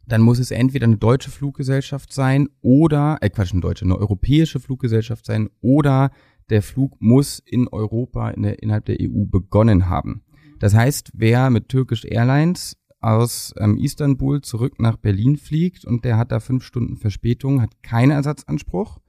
dann 0.05 0.21
muss 0.21 0.39
es 0.39 0.51
entweder 0.51 0.85
eine 0.85 0.97
deutsche 0.97 1.31
Fluggesellschaft 1.31 2.11
sein 2.11 2.49
oder, 2.61 3.17
äh 3.21 3.29
Quatsch, 3.29 3.53
eine 3.53 3.61
deutsche, 3.61 3.85
eine 3.85 3.97
europäische 3.97 4.59
Fluggesellschaft 4.59 5.25
sein 5.25 5.49
oder 5.61 6.11
der 6.49 6.61
Flug 6.61 6.97
muss 6.99 7.39
in 7.39 7.67
Europa, 7.67 8.29
in 8.31 8.43
der, 8.43 8.61
innerhalb 8.61 8.85
der 8.85 8.97
EU 8.99 9.25
begonnen 9.25 9.89
haben. 9.89 10.23
Das 10.59 10.73
heißt, 10.73 11.11
wer 11.13 11.49
mit 11.49 11.69
Turkish 11.69 12.05
Airlines 12.05 12.77
aus 12.99 13.53
ähm, 13.57 13.77
Istanbul 13.77 14.41
zurück 14.41 14.79
nach 14.79 14.97
Berlin 14.97 15.37
fliegt 15.37 15.85
und 15.85 16.05
der 16.05 16.17
hat 16.17 16.31
da 16.31 16.39
fünf 16.39 16.63
Stunden 16.63 16.95
Verspätung, 16.95 17.61
hat 17.61 17.83
keinen 17.83 18.11
Ersatzanspruch. 18.11 18.99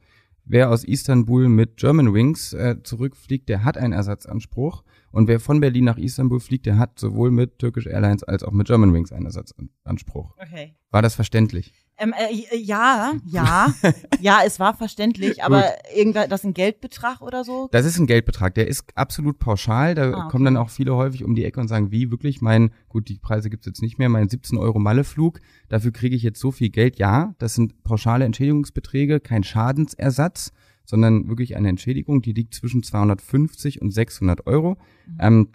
Wer 0.44 0.70
aus 0.70 0.84
Istanbul 0.84 1.48
mit 1.48 1.76
Germanwings 1.76 2.52
äh, 2.52 2.76
zurückfliegt, 2.82 3.48
der 3.48 3.64
hat 3.64 3.78
einen 3.78 3.92
Ersatzanspruch. 3.92 4.82
Und 5.14 5.28
wer 5.28 5.38
von 5.38 5.60
Berlin 5.60 5.84
nach 5.84 5.96
Istanbul 5.96 6.40
fliegt, 6.40 6.66
der 6.66 6.76
hat 6.76 6.98
sowohl 6.98 7.30
mit 7.30 7.60
Turkish 7.60 7.86
Airlines 7.86 8.24
als 8.24 8.42
auch 8.42 8.50
mit 8.50 8.66
Germanwings 8.66 9.12
einen 9.12 9.26
Ersatzanspruch. 9.26 10.34
Okay. 10.38 10.74
War 10.90 11.02
das 11.02 11.14
verständlich? 11.14 11.72
Ähm, 11.96 12.12
äh, 12.18 12.56
ja, 12.56 13.12
ja, 13.24 13.72
ja, 14.20 14.40
es 14.44 14.58
war 14.58 14.74
verständlich, 14.74 15.44
aber 15.44 15.66
irgendwas, 15.94 16.26
das 16.28 16.40
ist 16.40 16.46
ein 16.46 16.54
Geldbetrag 16.54 17.20
oder 17.22 17.44
so? 17.44 17.68
Das 17.70 17.86
ist 17.86 17.96
ein 18.00 18.08
Geldbetrag, 18.08 18.56
der 18.56 18.66
ist 18.66 18.84
absolut 18.96 19.38
pauschal. 19.38 19.94
Da 19.94 20.10
Ah, 20.10 20.18
okay. 20.18 20.28
kommen 20.32 20.44
dann 20.46 20.56
auch 20.56 20.70
viele 20.70 20.96
häufig 20.96 21.22
um 21.22 21.36
die 21.36 21.44
Ecke 21.44 21.60
und 21.60 21.68
sagen, 21.68 21.92
wie 21.92 22.10
wirklich 22.10 22.40
mein, 22.40 22.72
gut, 22.88 23.08
die 23.08 23.20
Preise 23.20 23.50
gibt's 23.50 23.66
jetzt 23.66 23.82
nicht 23.82 24.00
mehr, 24.00 24.08
mein 24.08 24.28
17 24.28 24.58
Euro 24.58 24.80
Malleflug, 24.80 25.38
dafür 25.68 25.92
kriege 25.92 26.16
ich 26.16 26.24
jetzt 26.24 26.40
so 26.40 26.50
viel 26.50 26.70
Geld. 26.70 26.98
Ja, 26.98 27.36
das 27.38 27.54
sind 27.54 27.84
pauschale 27.84 28.24
Entschädigungsbeträge, 28.24 29.20
kein 29.20 29.44
Schadensersatz, 29.44 30.52
sondern 30.84 31.28
wirklich 31.28 31.56
eine 31.56 31.68
Entschädigung, 31.68 32.22
die 32.22 32.32
liegt 32.32 32.54
zwischen 32.54 32.82
250 32.82 33.80
und 33.82 33.90
600 33.90 34.46
Euro. 34.46 34.76
Ähm, 35.18 35.48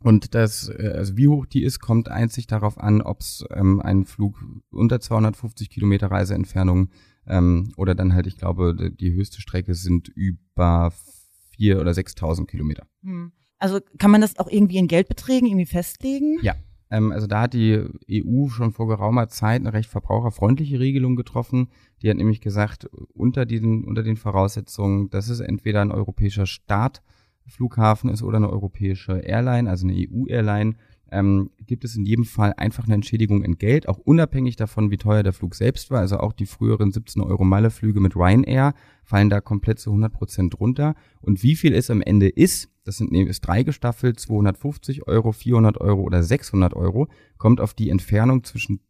und 0.00 0.34
das, 0.34 0.68
äh, 0.68 0.92
also 0.94 1.16
wie 1.16 1.28
hoch 1.28 1.46
die 1.46 1.62
ist, 1.62 1.80
kommt 1.80 2.08
einzig 2.08 2.46
darauf 2.46 2.78
an, 2.78 3.02
ob 3.02 3.20
es 3.20 3.44
ähm, 3.50 3.80
ein 3.80 4.04
Flug 4.04 4.44
unter 4.70 5.00
250 5.00 5.70
Kilometer 5.70 6.10
Reiseentfernung 6.10 6.90
ähm, 7.26 7.72
oder 7.76 7.94
dann 7.94 8.14
halt, 8.14 8.26
ich 8.26 8.36
glaube, 8.36 8.92
die 8.92 9.12
höchste 9.12 9.40
Strecke 9.40 9.74
sind 9.74 10.08
über 10.08 10.92
vier 11.50 11.80
oder 11.80 11.92
6.000 11.92 12.46
Kilometer. 12.46 12.86
Hm. 13.02 13.32
Also 13.58 13.80
kann 13.98 14.10
man 14.10 14.20
das 14.20 14.38
auch 14.38 14.48
irgendwie 14.48 14.76
in 14.76 14.86
Geldbeträgen 14.86 15.48
irgendwie 15.48 15.66
festlegen? 15.66 16.38
Ja. 16.42 16.54
Ähm, 16.90 17.12
also 17.12 17.26
da 17.26 17.42
hat 17.42 17.54
die 17.54 17.82
EU 18.10 18.48
schon 18.48 18.72
vor 18.72 18.88
geraumer 18.88 19.28
Zeit 19.28 19.60
eine 19.60 19.72
recht 19.72 19.90
verbraucherfreundliche 19.90 20.78
Regelung 20.78 21.16
getroffen. 21.16 21.68
Die 22.02 22.10
hat 22.10 22.16
nämlich 22.16 22.40
gesagt, 22.40 22.88
unter 23.14 23.46
diesen, 23.46 23.84
unter 23.84 24.02
den 24.02 24.16
Voraussetzungen, 24.16 25.10
dass 25.10 25.28
es 25.28 25.40
entweder 25.40 25.80
ein 25.80 25.92
europäischer 25.92 26.46
Startflughafen 26.46 28.10
ist 28.10 28.22
oder 28.22 28.36
eine 28.36 28.50
europäische 28.50 29.18
Airline, 29.18 29.68
also 29.68 29.86
eine 29.86 29.96
EU-Airline, 29.96 30.76
ähm, 31.10 31.50
gibt 31.66 31.84
es 31.84 31.96
in 31.96 32.04
jedem 32.04 32.24
Fall 32.24 32.54
einfach 32.56 32.84
eine 32.84 32.94
Entschädigung 32.94 33.42
in 33.42 33.58
Geld, 33.58 33.88
auch 33.88 33.98
unabhängig 33.98 34.56
davon, 34.56 34.90
wie 34.90 34.96
teuer 34.96 35.22
der 35.22 35.32
Flug 35.32 35.54
selbst 35.54 35.90
war. 35.90 36.00
Also 36.00 36.18
auch 36.18 36.32
die 36.32 36.46
früheren 36.46 36.92
17 36.92 37.22
Euro 37.22 37.44
Malle-Flüge 37.44 38.00
mit 38.00 38.16
Ryanair 38.16 38.74
fallen 39.04 39.30
da 39.30 39.40
komplett 39.40 39.78
zu 39.78 39.90
100 39.90 40.12
Prozent 40.12 40.58
runter. 40.58 40.94
Und 41.20 41.42
wie 41.42 41.56
viel 41.56 41.74
es 41.74 41.90
am 41.90 42.02
Ende 42.02 42.28
ist, 42.28 42.70
das 42.84 42.98
sind 42.98 43.12
ist 43.12 43.40
drei 43.40 43.62
gestaffelt, 43.62 44.20
250 44.20 45.06
Euro, 45.08 45.32
400 45.32 45.80
Euro 45.80 46.02
oder 46.02 46.22
600 46.22 46.74
Euro, 46.74 47.08
kommt 47.36 47.60
auf 47.60 47.74
die 47.74 47.90
Entfernung 47.90 48.44
zwischen 48.44 48.80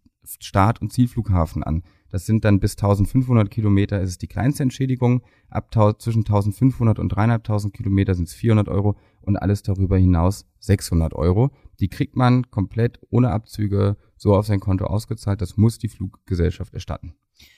Start- 0.40 0.80
und 0.80 0.92
Zielflughafen 0.92 1.62
an. 1.62 1.82
Das 2.10 2.26
sind 2.26 2.44
dann 2.44 2.60
bis 2.60 2.72
1500 2.72 3.50
Kilometer 3.50 4.00
ist 4.00 4.10
es 4.10 4.18
die 4.18 4.28
kleinste 4.28 4.62
Entschädigung. 4.62 5.22
Ab 5.48 5.72
zwischen 5.98 6.20
1500 6.20 6.98
und 6.98 7.12
3.500 7.12 7.72
Kilometer 7.72 8.14
sind 8.14 8.28
es 8.28 8.34
400 8.34 8.68
Euro 8.68 8.96
und 9.26 9.36
alles 9.36 9.62
darüber 9.62 9.98
hinaus 9.98 10.46
600 10.60 11.14
Euro. 11.14 11.50
Die 11.80 11.88
kriegt 11.88 12.16
man 12.16 12.50
komplett 12.50 13.00
ohne 13.10 13.30
Abzüge 13.30 13.96
so 14.16 14.34
auf 14.34 14.46
sein 14.46 14.60
Konto 14.60 14.86
ausgezahlt. 14.86 15.42
Das 15.42 15.56
muss 15.56 15.78
die 15.78 15.88
Fluggesellschaft 15.88 16.72
erstatten. 16.72 17.14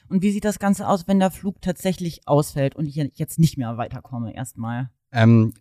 Und 0.09 0.23
wie 0.23 0.33
sieht 0.33 0.45
das 0.45 0.59
Ganze 0.59 0.89
aus, 0.89 1.07
wenn 1.07 1.21
der 1.21 1.31
Flug 1.31 1.61
tatsächlich 1.61 2.27
ausfällt 2.27 2.75
und 2.75 2.87
ich 2.87 2.97
jetzt 2.97 3.39
nicht 3.39 3.59
mehr 3.59 3.77
weiterkomme 3.77 4.35
erstmal? 4.35 4.91
Ähm, 5.13 5.55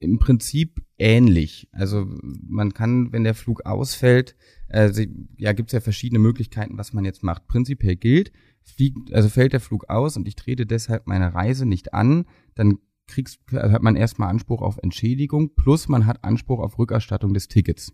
Im 0.00 0.18
Prinzip 0.18 0.80
ähnlich. 0.98 1.68
Also 1.72 2.06
man 2.22 2.72
kann, 2.72 3.12
wenn 3.12 3.24
der 3.24 3.34
Flug 3.34 3.66
ausfällt, 3.66 4.36
äh, 4.68 4.90
ja, 5.36 5.52
gibt 5.52 5.70
es 5.70 5.72
ja 5.72 5.80
verschiedene 5.80 6.20
Möglichkeiten, 6.20 6.78
was 6.78 6.92
man 6.92 7.04
jetzt 7.04 7.22
macht. 7.22 7.46
Prinzipiell 7.48 7.96
gilt, 7.96 8.32
fliegt, 8.62 9.12
also 9.12 9.28
fällt 9.28 9.52
der 9.52 9.60
Flug 9.60 9.88
aus 9.88 10.16
und 10.16 10.28
ich 10.28 10.36
trete 10.36 10.66
deshalb 10.66 11.06
meine 11.06 11.34
Reise 11.34 11.66
nicht 11.66 11.92
an, 11.92 12.26
dann 12.54 12.78
kriegst, 13.06 13.40
also 13.52 13.72
hat 13.72 13.82
man 13.82 13.96
erstmal 13.96 14.30
Anspruch 14.30 14.62
auf 14.62 14.78
Entschädigung 14.82 15.54
plus 15.54 15.88
man 15.88 16.06
hat 16.06 16.24
Anspruch 16.24 16.60
auf 16.60 16.78
Rückerstattung 16.78 17.34
des 17.34 17.48
Tickets. 17.48 17.92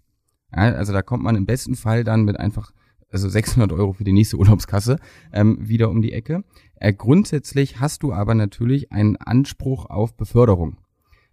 Ja, 0.53 0.63
also 0.73 0.93
da 0.93 1.03
kommt 1.03 1.23
man 1.23 1.37
im 1.37 1.47
besten 1.47 1.75
Fall 1.75 2.05
dann 2.05 2.25
mit 2.25 2.39
einfach 2.39 2.73
also 3.13 3.29
600 3.29 3.73
Euro 3.73 3.93
für 3.93 4.05
die 4.05 4.13
nächste 4.13 4.37
Urlaubskasse, 4.39 4.99
ähm, 5.33 5.59
wieder 5.61 5.91
um 5.91 6.03
die 6.03 6.13
Ecke. 6.13 6.45
Äh, 6.77 6.93
grundsätzlich 6.93 7.81
hast 7.81 8.03
du 8.03 8.13
aber 8.13 8.35
natürlich 8.35 8.93
einen 8.93 9.17
Anspruch 9.17 9.87
auf 9.87 10.17
Beförderung. 10.17 10.79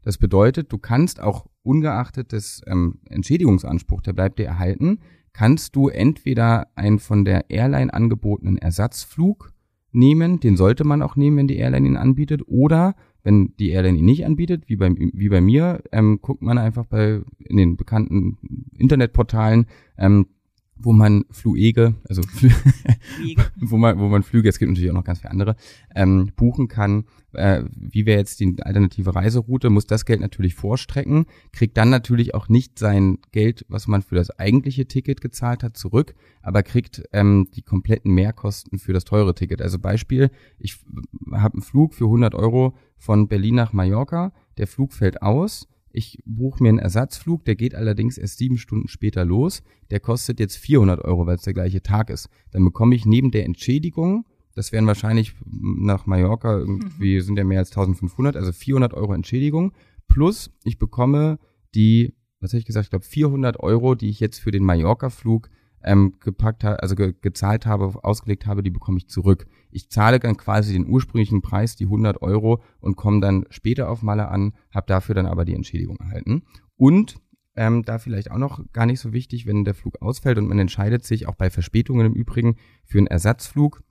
Das 0.01 0.17
bedeutet, 0.17 0.71
du 0.71 0.77
kannst 0.77 1.19
auch 1.19 1.47
ungeachtet 1.63 2.31
des 2.31 2.61
ähm, 2.67 2.99
Entschädigungsanspruchs, 3.09 4.03
der 4.03 4.13
bleibt 4.13 4.39
dir 4.39 4.45
erhalten, 4.45 4.99
kannst 5.33 5.75
du 5.75 5.89
entweder 5.89 6.67
einen 6.75 6.99
von 6.99 7.25
der 7.25 7.49
Airline 7.49 7.93
angebotenen 7.93 8.57
Ersatzflug 8.57 9.51
nehmen, 9.91 10.39
den 10.39 10.57
sollte 10.57 10.83
man 10.83 11.01
auch 11.01 11.15
nehmen, 11.15 11.37
wenn 11.37 11.47
die 11.47 11.57
Airline 11.57 11.87
ihn 11.87 11.97
anbietet, 11.97 12.41
oder 12.47 12.95
wenn 13.27 13.53
die 13.59 13.71
Airline 13.71 13.97
ihn 13.97 14.05
nicht 14.05 14.25
anbietet, 14.25 14.63
wie 14.67 14.77
bei, 14.77 14.89
wie 14.95 15.27
bei 15.27 15.41
mir, 15.41 15.83
ähm, 15.91 16.19
guckt 16.21 16.41
man 16.41 16.57
einfach 16.57 16.85
bei 16.85 17.19
in 17.43 17.57
den 17.57 17.75
bekannten 17.75 18.37
Internetportalen, 18.77 19.65
ähm, 19.97 20.27
wo 20.79 20.93
man 20.93 21.25
Fluege, 21.31 21.95
also 22.07 22.21
Flü 22.21 22.49
wo 23.59 23.77
man 23.77 23.99
wo 23.99 24.07
man 24.07 24.23
Flüge, 24.23 24.49
es 24.49 24.59
gibt 24.59 24.69
natürlich 24.71 24.89
auch 24.91 24.95
noch 24.95 25.03
ganz 25.03 25.19
viele 25.19 25.31
andere, 25.31 25.55
ähm, 25.95 26.31
buchen 26.35 26.67
kann. 26.67 27.05
Äh, 27.33 27.63
wie 27.75 28.05
wäre 28.05 28.19
jetzt 28.19 28.39
die 28.39 28.55
alternative 28.61 29.13
Reiseroute? 29.13 29.69
Muss 29.69 29.87
das 29.87 30.05
Geld 30.05 30.21
natürlich 30.21 30.55
vorstrecken, 30.55 31.25
kriegt 31.51 31.77
dann 31.77 31.89
natürlich 31.89 32.33
auch 32.35 32.49
nicht 32.49 32.79
sein 32.79 33.19
Geld, 33.31 33.65
was 33.69 33.87
man 33.87 34.01
für 34.01 34.15
das 34.15 34.31
eigentliche 34.39 34.87
Ticket 34.87 35.21
gezahlt 35.21 35.63
hat, 35.63 35.77
zurück, 35.77 36.15
aber 36.41 36.63
kriegt 36.63 37.03
ähm, 37.13 37.49
die 37.53 37.61
kompletten 37.61 38.13
Mehrkosten 38.13 38.79
für 38.79 38.93
das 38.93 39.05
teure 39.05 39.35
Ticket. 39.35 39.61
Also 39.61 39.79
Beispiel: 39.79 40.31
Ich 40.59 40.77
habe 41.31 41.55
einen 41.55 41.63
Flug 41.63 41.93
für 41.93 42.05
100 42.05 42.35
Euro 42.35 42.75
von 42.97 43.27
Berlin 43.27 43.55
nach 43.55 43.73
Mallorca, 43.73 44.31
der 44.57 44.67
Flug 44.67 44.93
fällt 44.93 45.21
aus 45.21 45.67
ich 45.97 46.19
buche 46.25 46.61
mir 46.61 46.69
einen 46.69 46.77
Ersatzflug, 46.77 47.43
der 47.45 47.55
geht 47.55 47.73
allerdings 47.73 48.19
erst 48.19 48.37
sieben 48.37 48.59
Stunden 48.59 48.87
später 48.87 49.25
los. 49.25 49.63
Der 49.89 49.99
kostet 49.99 50.39
jetzt 50.39 50.55
400 50.57 51.03
Euro, 51.03 51.25
weil 51.25 51.37
es 51.37 51.41
der 51.41 51.55
gleiche 51.55 51.81
Tag 51.81 52.11
ist. 52.11 52.29
Dann 52.51 52.63
bekomme 52.63 52.93
ich 52.93 53.07
neben 53.07 53.31
der 53.31 53.45
Entschädigung, 53.45 54.23
das 54.53 54.71
wären 54.71 54.85
wahrscheinlich 54.85 55.33
nach 55.45 56.05
Mallorca 56.05 56.55
irgendwie, 56.55 57.15
mhm. 57.15 57.21
sind 57.21 57.37
ja 57.37 57.43
mehr 57.43 57.59
als 57.59 57.71
1500, 57.71 58.35
also 58.35 58.51
400 58.51 58.93
Euro 58.93 59.13
Entschädigung. 59.13 59.73
Plus 60.07 60.51
ich 60.63 60.77
bekomme 60.77 61.39
die, 61.73 62.13
was 62.41 62.51
habe 62.51 62.59
ich 62.59 62.65
gesagt, 62.65 62.85
ich 62.85 62.89
glaube 62.91 63.05
400 63.05 63.59
Euro, 63.59 63.95
die 63.95 64.09
ich 64.09 64.19
jetzt 64.19 64.37
für 64.37 64.51
den 64.51 64.63
Mallorca-Flug 64.63 65.49
ähm, 65.83 66.15
gepackt 66.19 66.63
habe, 66.63 66.81
also 66.81 66.95
ge 66.95 67.13
gezahlt 67.21 67.65
habe, 67.65 68.03
ausgelegt 68.03 68.45
habe, 68.45 68.63
die 68.63 68.69
bekomme 68.69 68.97
ich 68.97 69.07
zurück. 69.07 69.47
Ich 69.71 69.89
zahle 69.89 70.19
dann 70.19 70.37
quasi 70.37 70.73
den 70.73 70.87
ursprünglichen 70.87 71.41
Preis, 71.41 71.75
die 71.75 71.85
100 71.85 72.21
Euro, 72.21 72.61
und 72.79 72.95
komme 72.95 73.21
dann 73.21 73.45
später 73.49 73.89
auf 73.89 74.01
Malle 74.01 74.27
an, 74.29 74.53
habe 74.73 74.87
dafür 74.87 75.15
dann 75.15 75.25
aber 75.25 75.45
die 75.45 75.55
Entschädigung 75.55 75.97
erhalten. 75.97 76.43
Und 76.75 77.17
ähm, 77.55 77.83
da 77.83 77.97
vielleicht 77.97 78.31
auch 78.31 78.37
noch 78.37 78.61
gar 78.71 78.85
nicht 78.85 78.99
so 78.99 79.13
wichtig, 79.13 79.47
wenn 79.47 79.65
der 79.65 79.73
Flug 79.73 80.01
ausfällt 80.01 80.37
und 80.37 80.47
man 80.47 80.59
entscheidet 80.59 81.03
sich, 81.03 81.27
auch 81.27 81.35
bei 81.35 81.49
Verspätungen 81.49 82.05
im 82.05 82.13
Übrigen, 82.13 82.57
für 82.85 82.99
einen 82.99 83.07
Ersatzflug, 83.07 83.81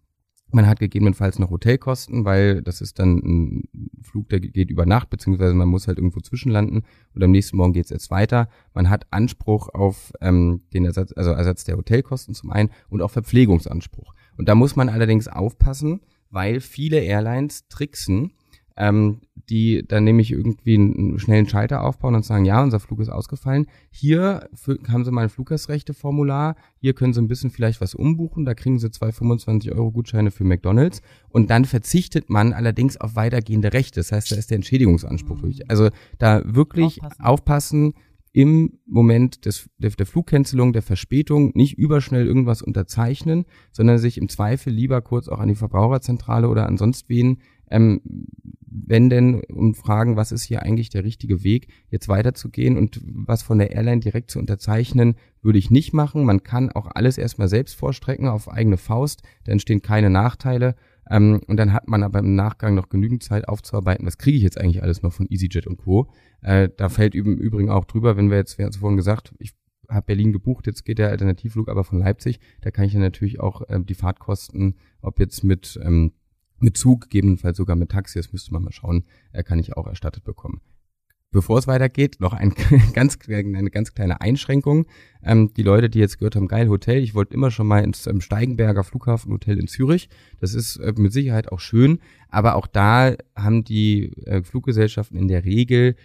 man 0.53 0.67
hat 0.67 0.79
gegebenenfalls 0.79 1.39
noch 1.39 1.51
Hotelkosten, 1.51 2.25
weil 2.25 2.63
das 2.63 2.81
ist 2.81 2.99
dann 2.99 3.17
ein 3.19 3.69
Flug, 4.03 4.29
der 4.29 4.41
geht 4.41 4.71
über 4.71 4.87
Nacht, 4.87 5.11
beziehungsweise 5.11 5.55
man 5.55 5.69
muss 5.69 5.89
halt 5.89 5.99
irgendwo 5.99 6.21
zwischenlanden 6.21 6.85
und 7.15 7.23
am 7.23 7.31
nächsten 7.31 7.57
Morgen 7.57 7.73
geht 7.73 7.85
es 7.85 7.91
jetzt 7.91 8.11
weiter. 8.11 8.49
Man 8.73 8.89
hat 8.89 9.07
Anspruch 9.11 9.69
auf 9.69 10.13
ähm, 10.21 10.63
den 10.73 10.85
Ersatz, 10.85 11.13
also 11.13 11.33
Ersatz 11.33 11.65
der 11.65 11.77
Hotelkosten 11.77 12.35
zum 12.35 12.51
einen 12.51 12.71
und 12.89 13.03
auch 13.03 13.11
Verpflegungsanspruch. 13.11 14.15
Und 14.37 14.49
da 14.49 14.55
muss 14.55 14.77
man 14.77 14.89
allerdings 14.89 15.29
aufpassen, 15.29 16.01
weil 16.31 16.61
viele 16.61 17.01
Airlines 17.01 17.69
tricksen 17.69 18.33
ähm, 18.77 19.21
die 19.49 19.85
dann 19.87 20.05
nämlich 20.05 20.33
irgendwie 20.33 20.75
einen 20.75 21.19
schnellen 21.19 21.49
Schalter 21.49 21.85
aufbauen 21.85 22.15
und 22.15 22.25
sagen, 22.25 22.45
ja, 22.45 22.63
unser 22.63 22.81
Flug 22.81 23.01
ist 23.01 23.09
ausgefallen. 23.09 23.67
Hier 23.91 24.49
haben 24.89 25.05
sie 25.05 25.11
mal 25.13 25.23
ein 25.23 25.29
Fluggastrechte-Formular, 25.29 26.57
hier 26.79 26.95
können 26.95 27.13
sie 27.13 27.21
ein 27.21 27.29
bisschen 27.29 27.51
vielleicht 27.51 27.81
was 27.81 27.95
umbuchen, 27.95 28.45
da 28.45 28.55
kriegen 28.55 28.79
sie 28.79 28.91
zwei 28.91 29.13
25 29.13 29.73
Euro 29.73 29.93
Gutscheine 29.93 30.31
für 30.31 30.45
McDonalds 30.45 31.01
und 31.29 31.51
dann 31.51 31.65
verzichtet 31.65 32.29
man 32.29 32.53
allerdings 32.53 32.97
auf 32.97 33.15
weitergehende 33.15 33.73
Rechte. 33.73 34.01
Das 34.01 34.13
heißt, 34.13 34.33
da 34.33 34.37
ist 34.37 34.51
der 34.51 34.57
Entschädigungsanspruch 34.57 35.41
durch. 35.41 35.71
Also 35.71 35.91
da 36.19 36.43
wirklich 36.45 37.03
aufpassen, 37.03 37.25
aufpassen 37.25 37.95
im 38.33 38.81
Moment 38.85 39.47
des, 39.47 39.71
der, 39.79 39.91
der 39.91 40.05
Flugcancelung, 40.05 40.75
der 40.75 40.83
Verspätung 40.83 41.53
nicht 41.55 41.79
überschnell 41.79 42.27
irgendwas 42.27 42.61
unterzeichnen, 42.61 43.47
sondern 43.73 43.97
sich 43.97 44.19
im 44.19 44.29
Zweifel 44.29 44.75
lieber 44.75 45.01
kurz 45.01 45.29
auch 45.29 45.39
an 45.39 45.49
die 45.49 45.55
Verbraucherzentrale 45.55 46.49
oder 46.49 46.67
an 46.67 46.77
sonst 46.77 47.09
wen 47.09 47.39
ähm, 47.71 48.03
wenden 48.85 49.41
und 49.41 49.77
fragen, 49.77 50.17
was 50.17 50.33
ist 50.33 50.43
hier 50.43 50.63
eigentlich 50.63 50.91
der 50.91 51.05
richtige 51.05 51.43
Weg, 51.43 51.69
jetzt 51.91 52.09
weiterzugehen 52.09 52.77
und 52.77 53.01
was 53.05 53.43
von 53.43 53.59
der 53.59 53.71
Airline 53.73 54.01
direkt 54.01 54.31
zu 54.31 54.39
unterzeichnen, 54.39 55.17
würde 55.43 55.59
ich 55.59 55.71
nicht 55.71 55.93
machen. 55.93 56.25
Man 56.25 56.43
kann 56.43 56.71
auch 56.71 56.89
alles 56.95 57.19
erstmal 57.19 57.49
selbst 57.49 57.75
vorstrecken 57.75 58.29
auf 58.29 58.51
eigene 58.51 58.77
Faust, 58.77 59.23
da 59.45 59.53
entstehen 59.53 59.83
keine 59.83 60.11
Nachteile. 60.11 60.75
Ähm, 61.09 61.41
und 61.47 61.57
dann 61.57 61.73
hat 61.73 61.89
man 61.89 62.03
aber 62.03 62.19
im 62.19 62.35
Nachgang 62.35 62.75
noch 62.75 62.89
genügend 62.89 63.23
Zeit 63.23 63.49
aufzuarbeiten, 63.49 64.07
was 64.07 64.19
kriege 64.19 64.37
ich 64.37 64.43
jetzt 64.43 64.61
eigentlich 64.61 64.83
alles 64.83 65.03
noch 65.03 65.13
von 65.13 65.27
EasyJet 65.31 65.67
und 65.67 65.79
Co. 65.79 66.11
Äh, 66.43 66.69
da 66.77 66.89
fällt 66.89 67.15
im 67.15 67.39
Übrigen 67.39 67.71
auch 67.71 67.85
drüber, 67.85 68.17
wenn 68.17 68.31
wir 68.31 68.37
jetzt, 68.37 68.59
wir 68.59 68.65
haben 68.65 68.73
es 68.73 68.79
vorhin 68.79 68.97
gesagt, 68.97 69.33
ich 69.39 69.53
habe 69.89 70.07
Berlin 70.07 70.33
gebucht, 70.33 70.67
jetzt 70.67 70.85
geht 70.85 70.99
der 70.99 71.11
Alternativflug 71.11 71.69
aber 71.69 71.85
von 71.85 72.01
Leipzig, 72.01 72.41
da 72.61 72.73
kann 72.73 72.87
ich 72.87 72.93
dann 72.93 73.03
natürlich 73.03 73.39
auch 73.39 73.63
äh, 73.69 73.81
die 73.81 73.95
Fahrtkosten, 73.95 74.75
ob 75.01 75.21
jetzt 75.21 75.45
mit 75.45 75.79
ähm, 75.83 76.13
mit 76.59 76.77
Zug, 76.77 77.03
gegebenenfalls 77.03 77.57
sogar 77.57 77.77
mit 77.77 77.91
Taxi, 77.91 78.19
das 78.19 78.33
müsste 78.33 78.53
man 78.53 78.63
mal 78.63 78.73
schauen, 78.73 79.05
äh, 79.33 79.43
kann 79.43 79.59
ich 79.59 79.77
auch 79.77 79.87
erstattet 79.87 80.25
bekommen. 80.25 80.61
Bevor 81.33 81.59
es 81.59 81.67
weitergeht, 81.67 82.17
noch 82.21 82.33
ein 82.33 82.55
ganz, 82.95 83.19
eine 83.29 83.71
ganz 83.71 83.93
kleine 83.93 84.21
Einschränkung. 84.21 84.87
Ähm, 85.23 85.53
die 85.55 85.63
Leute, 85.63 85.91
die 85.91 85.99
jetzt 85.99 86.19
gehört 86.19 86.37
haben, 86.37 86.49
geil 86.49 86.69
Hotel, 86.69 87.03
ich 87.03 87.15
wollte 87.15 87.35
immer 87.35 87.51
schon 87.51 87.67
mal 87.67 87.85
ins 87.85 88.07
ähm, 88.07 88.21
Steigenberger 88.21 88.85
Flughafenhotel 88.85 89.59
in 89.59 89.67
Zürich. 89.67 90.09
Das 90.41 90.55
ist 90.55 90.77
äh, 90.77 90.95
mit 90.97 91.13
Sicherheit 91.13 91.53
auch 91.53 91.61
schön, 91.61 91.99
aber 92.29 92.55
auch 92.55 92.67
da 92.67 93.15
haben 93.35 93.65
die 93.65 94.13
äh, 94.25 94.43
Fluggesellschaften 94.43 95.19
in 95.19 95.29
der 95.29 95.45
Regel 95.45 95.97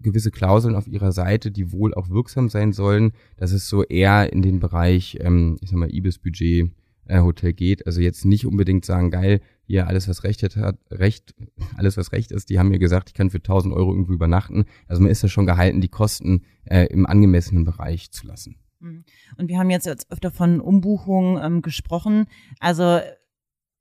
gewisse 0.00 0.30
Klauseln 0.30 0.76
auf 0.76 0.86
ihrer 0.86 1.12
Seite, 1.12 1.50
die 1.50 1.72
wohl 1.72 1.94
auch 1.94 2.10
wirksam 2.10 2.48
sein 2.48 2.72
sollen. 2.72 3.12
Das 3.38 3.52
ist 3.52 3.68
so 3.68 3.82
eher 3.82 4.32
in 4.32 4.42
den 4.42 4.60
Bereich, 4.60 5.18
ähm, 5.20 5.56
ich 5.60 5.70
sag 5.70 5.78
mal, 5.78 5.92
Ibis-Budget 5.92 6.70
äh, 7.10 7.20
Hotel 7.20 7.52
geht. 7.52 7.86
Also 7.86 8.00
jetzt 8.00 8.24
nicht 8.24 8.46
unbedingt 8.46 8.84
sagen, 8.84 9.10
geil, 9.10 9.40
hier 9.66 9.86
alles, 9.86 10.08
was 10.08 10.24
Recht 10.24 10.42
hat, 10.42 10.78
Recht, 10.90 11.34
alles, 11.76 11.96
was 11.96 12.12
Recht 12.12 12.32
ist, 12.32 12.50
die 12.50 12.58
haben 12.58 12.68
mir 12.68 12.78
gesagt, 12.78 13.10
ich 13.10 13.14
kann 13.14 13.30
für 13.30 13.38
1000 13.38 13.74
Euro 13.74 13.90
irgendwo 13.90 14.12
übernachten. 14.12 14.64
Also 14.86 15.02
man 15.02 15.10
ist 15.10 15.22
ja 15.22 15.28
schon 15.28 15.46
gehalten, 15.46 15.80
die 15.80 15.88
Kosten 15.88 16.44
äh, 16.64 16.86
im 16.86 17.06
angemessenen 17.06 17.64
Bereich 17.64 18.10
zu 18.10 18.26
lassen. 18.26 18.56
Mhm. 18.80 19.04
Und 19.36 19.48
wir 19.48 19.58
haben 19.58 19.70
jetzt 19.70 19.88
öfter 20.10 20.30
von 20.30 20.60
Umbuchungen 20.60 21.42
ähm, 21.42 21.62
gesprochen. 21.62 22.26
Also 22.58 23.00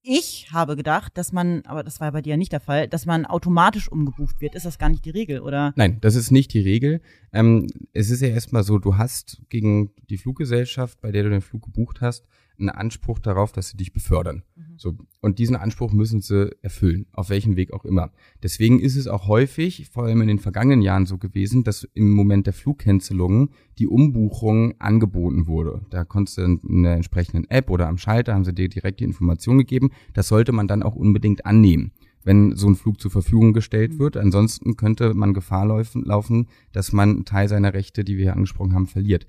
ich 0.01 0.47
habe 0.51 0.75
gedacht, 0.75 1.17
dass 1.17 1.33
man, 1.33 1.61
aber 1.65 1.83
das 1.83 1.99
war 1.99 2.11
bei 2.11 2.21
dir 2.21 2.31
ja 2.31 2.37
nicht 2.37 2.53
der 2.53 2.61
Fall, 2.61 2.87
dass 2.87 3.05
man 3.05 3.25
automatisch 3.25 3.91
umgebucht 3.91 4.39
wird. 4.39 4.55
Ist 4.55 4.65
das 4.65 4.77
gar 4.77 4.89
nicht 4.89 5.03
die 5.05 5.09
Regel, 5.09 5.41
oder? 5.41 5.73
Nein, 5.75 5.97
das 6.01 6.15
ist 6.15 6.31
nicht 6.31 6.53
die 6.53 6.61
Regel. 6.61 7.01
Ähm, 7.33 7.67
es 7.91 8.09
ist 8.09 8.21
ja 8.21 8.29
erstmal 8.29 8.63
so, 8.63 8.79
du 8.79 8.97
hast 8.97 9.41
gegen 9.49 9.91
die 10.09 10.17
Fluggesellschaft, 10.17 11.01
bei 11.01 11.11
der 11.11 11.23
du 11.23 11.29
den 11.29 11.41
Flug 11.41 11.63
gebucht 11.63 11.99
hast, 12.01 12.25
einen 12.59 12.69
Anspruch 12.69 13.19
darauf, 13.19 13.51
dass 13.51 13.69
sie 13.69 13.77
dich 13.77 13.93
befördern. 13.93 14.43
Mhm. 14.55 14.63
So. 14.77 14.97
Und 15.21 15.39
diesen 15.39 15.55
Anspruch 15.55 15.91
müssen 15.91 16.21
sie 16.21 16.55
erfüllen, 16.61 17.05
auf 17.11 17.29
welchem 17.29 17.55
Weg 17.55 17.73
auch 17.73 17.85
immer. 17.85 18.11
Deswegen 18.41 18.79
ist 18.79 18.95
es 18.95 19.07
auch 19.07 19.27
häufig, 19.27 19.89
vor 19.89 20.05
allem 20.05 20.21
in 20.21 20.27
den 20.27 20.39
vergangenen 20.39 20.81
Jahren 20.81 21.05
so 21.05 21.17
gewesen, 21.17 21.63
dass 21.63 21.87
im 21.93 22.11
Moment 22.11 22.47
der 22.47 22.53
Flugcancelungen 22.53 23.49
die 23.77 23.87
Umbuchung 23.87 24.79
angeboten 24.79 25.47
wurde. 25.47 25.81
Da 25.89 26.05
konntest 26.05 26.37
du 26.37 26.41
in 26.43 26.83
der 26.83 26.95
entsprechenden 26.95 27.49
App 27.49 27.69
oder 27.69 27.87
am 27.87 27.97
Schalter 27.97 28.33
haben 28.33 28.45
sie 28.45 28.53
dir 28.53 28.69
direkt 28.69 28.99
die 28.99 29.05
Information 29.05 29.57
gegeben. 29.57 29.91
Das 30.13 30.27
sollte 30.27 30.51
man 30.51 30.67
dann 30.67 30.83
auch 30.83 30.95
unbedingt 30.95 31.45
annehmen 31.45 31.91
wenn 32.23 32.55
so 32.55 32.67
ein 32.67 32.75
Flug 32.75 32.99
zur 32.99 33.11
Verfügung 33.11 33.53
gestellt 33.53 33.93
mhm. 33.93 33.99
wird. 33.99 34.17
Ansonsten 34.17 34.75
könnte 34.75 35.13
man 35.13 35.33
Gefahr 35.33 35.65
laufen, 35.65 36.47
dass 36.71 36.91
man 36.91 37.09
einen 37.09 37.25
Teil 37.25 37.47
seiner 37.47 37.73
Rechte, 37.73 38.03
die 38.03 38.17
wir 38.17 38.25
hier 38.25 38.33
angesprochen 38.33 38.73
haben, 38.73 38.87
verliert. 38.87 39.25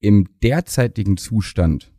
Im 0.00 0.26
derzeitigen 0.42 1.16
Zustand 1.16 1.92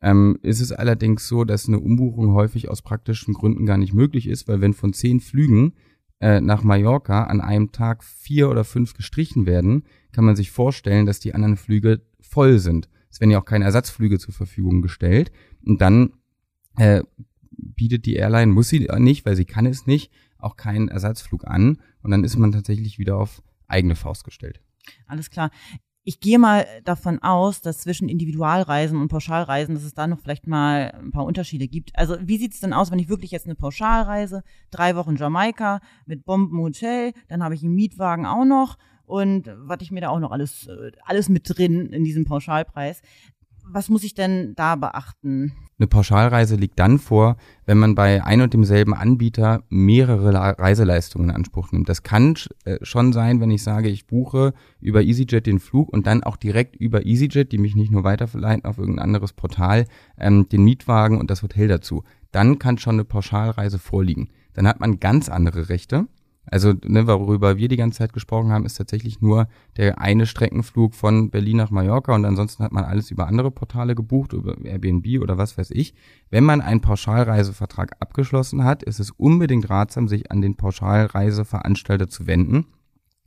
Ähm, 0.00 0.38
ist 0.42 0.60
es 0.60 0.70
allerdings 0.70 1.26
so, 1.26 1.44
dass 1.44 1.66
eine 1.66 1.80
Umbuchung 1.80 2.32
häufig 2.32 2.68
aus 2.68 2.82
praktischen 2.82 3.34
Gründen 3.34 3.66
gar 3.66 3.78
nicht 3.78 3.92
möglich 3.92 4.28
ist, 4.28 4.46
weil 4.46 4.60
wenn 4.60 4.74
von 4.74 4.92
zehn 4.92 5.20
Flügen 5.20 5.74
äh, 6.20 6.40
nach 6.40 6.62
Mallorca 6.62 7.24
an 7.24 7.40
einem 7.40 7.72
Tag 7.72 8.04
vier 8.04 8.48
oder 8.48 8.64
fünf 8.64 8.94
gestrichen 8.94 9.46
werden, 9.46 9.84
kann 10.12 10.24
man 10.24 10.36
sich 10.36 10.50
vorstellen, 10.50 11.06
dass 11.06 11.20
die 11.20 11.34
anderen 11.34 11.56
Flüge 11.56 12.02
voll 12.20 12.58
sind. 12.58 12.88
Es 13.10 13.20
werden 13.20 13.30
ja 13.30 13.40
auch 13.40 13.44
keine 13.44 13.64
Ersatzflüge 13.64 14.18
zur 14.18 14.34
Verfügung 14.34 14.82
gestellt. 14.82 15.32
Und 15.64 15.80
dann 15.80 16.12
äh, 16.76 17.02
bietet 17.50 18.06
die 18.06 18.14
Airline, 18.14 18.52
muss 18.52 18.68
sie 18.68 18.88
nicht, 18.98 19.26
weil 19.26 19.36
sie 19.36 19.44
kann 19.44 19.66
es 19.66 19.86
nicht, 19.86 20.12
auch 20.38 20.56
keinen 20.56 20.88
Ersatzflug 20.88 21.46
an. 21.46 21.78
Und 22.02 22.10
dann 22.10 22.24
ist 22.24 22.36
man 22.36 22.52
tatsächlich 22.52 22.98
wieder 22.98 23.16
auf 23.16 23.42
eigene 23.66 23.96
Faust 23.96 24.24
gestellt. 24.24 24.60
Alles 25.06 25.30
klar. 25.30 25.50
Ich 26.08 26.20
gehe 26.20 26.38
mal 26.38 26.66
davon 26.84 27.18
aus, 27.18 27.60
dass 27.60 27.82
zwischen 27.82 28.08
Individualreisen 28.08 28.98
und 28.98 29.08
Pauschalreisen, 29.08 29.74
dass 29.74 29.84
es 29.84 29.92
da 29.92 30.06
noch 30.06 30.20
vielleicht 30.20 30.46
mal 30.46 30.90
ein 30.98 31.10
paar 31.10 31.26
Unterschiede 31.26 31.68
gibt. 31.68 31.94
Also 31.98 32.16
wie 32.22 32.38
sieht 32.38 32.54
es 32.54 32.60
denn 32.60 32.72
aus, 32.72 32.90
wenn 32.90 32.98
ich 32.98 33.10
wirklich 33.10 33.30
jetzt 33.30 33.44
eine 33.44 33.56
Pauschalreise, 33.56 34.42
drei 34.70 34.96
Wochen 34.96 35.16
Jamaika 35.16 35.80
mit 36.06 36.24
Bombenhotel, 36.24 37.12
dann 37.28 37.44
habe 37.44 37.54
ich 37.54 37.62
einen 37.62 37.74
Mietwagen 37.74 38.24
auch 38.24 38.46
noch 38.46 38.78
und 39.04 39.50
was 39.58 39.82
ich 39.82 39.90
mir 39.90 40.00
da 40.00 40.08
auch 40.08 40.18
noch 40.18 40.32
alles, 40.32 40.66
äh, 40.68 40.92
alles 41.04 41.28
mit 41.28 41.42
drin 41.44 41.92
in 41.92 42.04
diesem 42.04 42.24
Pauschalpreis 42.24 43.02
was 43.70 43.88
muss 43.88 44.04
ich 44.04 44.14
denn 44.14 44.54
da 44.56 44.76
beachten? 44.76 45.52
Eine 45.78 45.86
Pauschalreise 45.86 46.56
liegt 46.56 46.78
dann 46.78 46.98
vor, 46.98 47.36
wenn 47.64 47.78
man 47.78 47.94
bei 47.94 48.24
ein 48.24 48.40
und 48.40 48.52
demselben 48.52 48.94
Anbieter 48.94 49.62
mehrere 49.68 50.58
Reiseleistungen 50.58 51.30
in 51.30 51.36
Anspruch 51.36 51.70
nimmt. 51.70 51.88
Das 51.88 52.02
kann 52.02 52.34
äh, 52.64 52.78
schon 52.82 53.12
sein, 53.12 53.40
wenn 53.40 53.50
ich 53.50 53.62
sage, 53.62 53.88
ich 53.88 54.06
buche 54.06 54.54
über 54.80 55.02
EasyJet 55.02 55.46
den 55.46 55.60
Flug 55.60 55.92
und 55.92 56.06
dann 56.06 56.24
auch 56.24 56.36
direkt 56.36 56.74
über 56.76 57.06
EasyJet, 57.06 57.52
die 57.52 57.58
mich 57.58 57.76
nicht 57.76 57.92
nur 57.92 58.04
weiterverleiten 58.04 58.64
auf 58.64 58.78
irgendein 58.78 59.04
anderes 59.04 59.32
Portal, 59.32 59.84
ähm, 60.18 60.48
den 60.48 60.64
Mietwagen 60.64 61.18
und 61.18 61.30
das 61.30 61.42
Hotel 61.42 61.68
dazu. 61.68 62.02
Dann 62.32 62.58
kann 62.58 62.78
schon 62.78 62.96
eine 62.96 63.04
Pauschalreise 63.04 63.78
vorliegen. 63.78 64.30
Dann 64.54 64.66
hat 64.66 64.80
man 64.80 64.98
ganz 64.98 65.28
andere 65.28 65.68
Rechte. 65.68 66.08
Also, 66.50 66.72
ne, 66.84 67.06
worüber 67.06 67.58
wir 67.58 67.68
die 67.68 67.76
ganze 67.76 67.98
Zeit 67.98 68.12
gesprochen 68.12 68.50
haben, 68.50 68.64
ist 68.64 68.74
tatsächlich 68.74 69.20
nur 69.20 69.48
der 69.76 70.00
eine 70.00 70.26
Streckenflug 70.26 70.94
von 70.94 71.30
Berlin 71.30 71.58
nach 71.58 71.70
Mallorca 71.70 72.14
und 72.14 72.24
ansonsten 72.24 72.64
hat 72.64 72.72
man 72.72 72.84
alles 72.84 73.10
über 73.10 73.26
andere 73.26 73.50
Portale 73.50 73.94
gebucht, 73.94 74.32
über 74.32 74.56
Airbnb 74.64 75.20
oder 75.20 75.36
was 75.36 75.58
weiß 75.58 75.70
ich. 75.72 75.94
Wenn 76.30 76.44
man 76.44 76.60
einen 76.60 76.80
Pauschalreisevertrag 76.80 77.96
abgeschlossen 78.00 78.64
hat, 78.64 78.82
ist 78.82 78.98
es 78.98 79.10
unbedingt 79.10 79.68
ratsam, 79.68 80.08
sich 80.08 80.30
an 80.30 80.40
den 80.40 80.56
Pauschalreiseveranstalter 80.56 82.08
zu 82.08 82.26
wenden, 82.26 82.66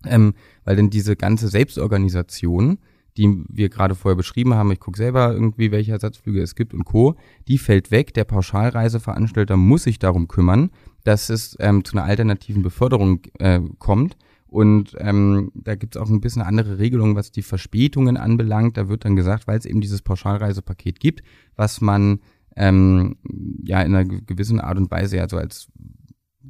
ähm, 0.05 0.33
weil 0.63 0.75
denn 0.75 0.89
diese 0.89 1.15
ganze 1.15 1.47
Selbstorganisation, 1.47 2.79
die 3.17 3.43
wir 3.49 3.69
gerade 3.69 3.95
vorher 3.95 4.15
beschrieben 4.15 4.53
haben, 4.53 4.71
ich 4.71 4.79
gucke 4.79 4.97
selber 4.97 5.33
irgendwie, 5.33 5.71
welche 5.71 5.91
Ersatzflüge 5.91 6.41
es 6.41 6.55
gibt 6.55 6.73
und 6.73 6.85
Co., 6.85 7.15
die 7.47 7.57
fällt 7.57 7.91
weg. 7.91 8.13
Der 8.13 8.23
Pauschalreiseveranstalter 8.23 9.57
muss 9.57 9.83
sich 9.83 9.99
darum 9.99 10.27
kümmern, 10.27 10.71
dass 11.03 11.29
es 11.29 11.55
ähm, 11.59 11.83
zu 11.83 11.97
einer 11.97 12.05
alternativen 12.05 12.61
Beförderung 12.61 13.21
äh, 13.39 13.59
kommt. 13.79 14.17
Und 14.47 14.95
ähm, 14.99 15.51
da 15.55 15.75
gibt 15.75 15.95
es 15.95 16.01
auch 16.01 16.09
ein 16.09 16.19
bisschen 16.19 16.41
andere 16.41 16.77
Regelungen, 16.77 17.15
was 17.15 17.31
die 17.31 17.41
Verspätungen 17.41 18.17
anbelangt. 18.17 18.75
Da 18.75 18.89
wird 18.89 19.05
dann 19.05 19.15
gesagt, 19.15 19.47
weil 19.47 19.57
es 19.57 19.65
eben 19.65 19.79
dieses 19.79 20.01
Pauschalreisepaket 20.01 20.99
gibt, 20.99 21.23
was 21.55 21.79
man 21.79 22.19
ähm, 22.57 23.15
ja 23.63 23.81
in 23.81 23.95
einer 23.95 24.03
gewissen 24.03 24.59
Art 24.59 24.77
und 24.77 24.91
Weise 24.91 25.17
ja 25.17 25.29
so 25.29 25.37
als 25.37 25.69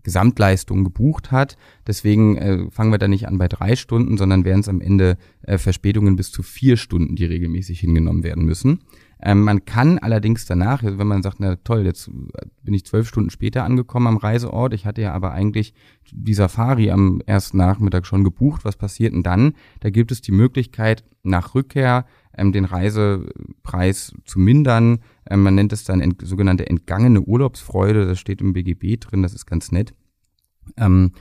Gesamtleistung 0.03 0.84
gebucht 0.84 1.31
hat. 1.31 1.58
Deswegen 1.86 2.38
äh, 2.38 2.72
fangen 2.72 2.91
wir 2.91 2.98
da 2.98 3.08
nicht 3.08 3.27
an 3.27 3.38
bei 3.38 3.48
drei 3.48 3.75
Stunden, 3.75 4.17
sondern 4.17 4.46
wären 4.46 4.62
es 4.62 4.70
am 4.70 4.81
Ende 4.81 5.17
äh, 5.43 5.58
Verspätungen 5.58 6.15
bis 6.15 6.31
zu 6.31 6.43
vier 6.43 6.77
Stunden, 6.77 7.15
die 7.15 7.25
regelmäßig 7.25 7.79
hingenommen 7.79 8.24
werden 8.24 8.46
müssen. 8.46 8.79
Ähm, 9.21 9.43
man 9.43 9.65
kann 9.65 9.99
allerdings 9.99 10.45
danach, 10.45 10.83
wenn 10.83 11.07
man 11.07 11.21
sagt, 11.21 11.39
na 11.39 11.55
toll, 11.57 11.85
jetzt 11.85 12.09
bin 12.63 12.73
ich 12.73 12.85
zwölf 12.85 13.07
Stunden 13.07 13.29
später 13.29 13.63
angekommen 13.63 14.07
am 14.07 14.17
Reiseort, 14.17 14.73
ich 14.73 14.85
hatte 14.85 15.01
ja 15.01 15.13
aber 15.13 15.31
eigentlich 15.31 15.73
die 16.11 16.33
Safari 16.33 16.89
am 16.91 17.21
ersten 17.25 17.57
Nachmittag 17.57 18.05
schon 18.05 18.23
gebucht, 18.23 18.65
was 18.65 18.75
passiert 18.75 19.13
denn 19.13 19.23
dann? 19.23 19.53
Da 19.79 19.89
gibt 19.89 20.11
es 20.11 20.21
die 20.21 20.31
Möglichkeit, 20.31 21.03
nach 21.23 21.53
Rückkehr 21.53 22.05
ähm, 22.35 22.51
den 22.51 22.65
Reisepreis 22.65 24.13
zu 24.25 24.39
mindern. 24.39 25.00
Ähm, 25.29 25.43
man 25.43 25.55
nennt 25.55 25.74
es 25.74 25.83
dann 25.83 26.01
ent 26.01 26.22
sogenannte 26.25 26.67
entgangene 26.67 27.22
Urlaubsfreude, 27.22 28.05
das 28.05 28.19
steht 28.19 28.41
im 28.41 28.53
BGB 28.53 29.00
drin, 29.00 29.22
das 29.22 29.33
ist 29.33 29.46
ganz 29.46 29.72
nett. 29.72 29.93
Ähm, 30.77 31.11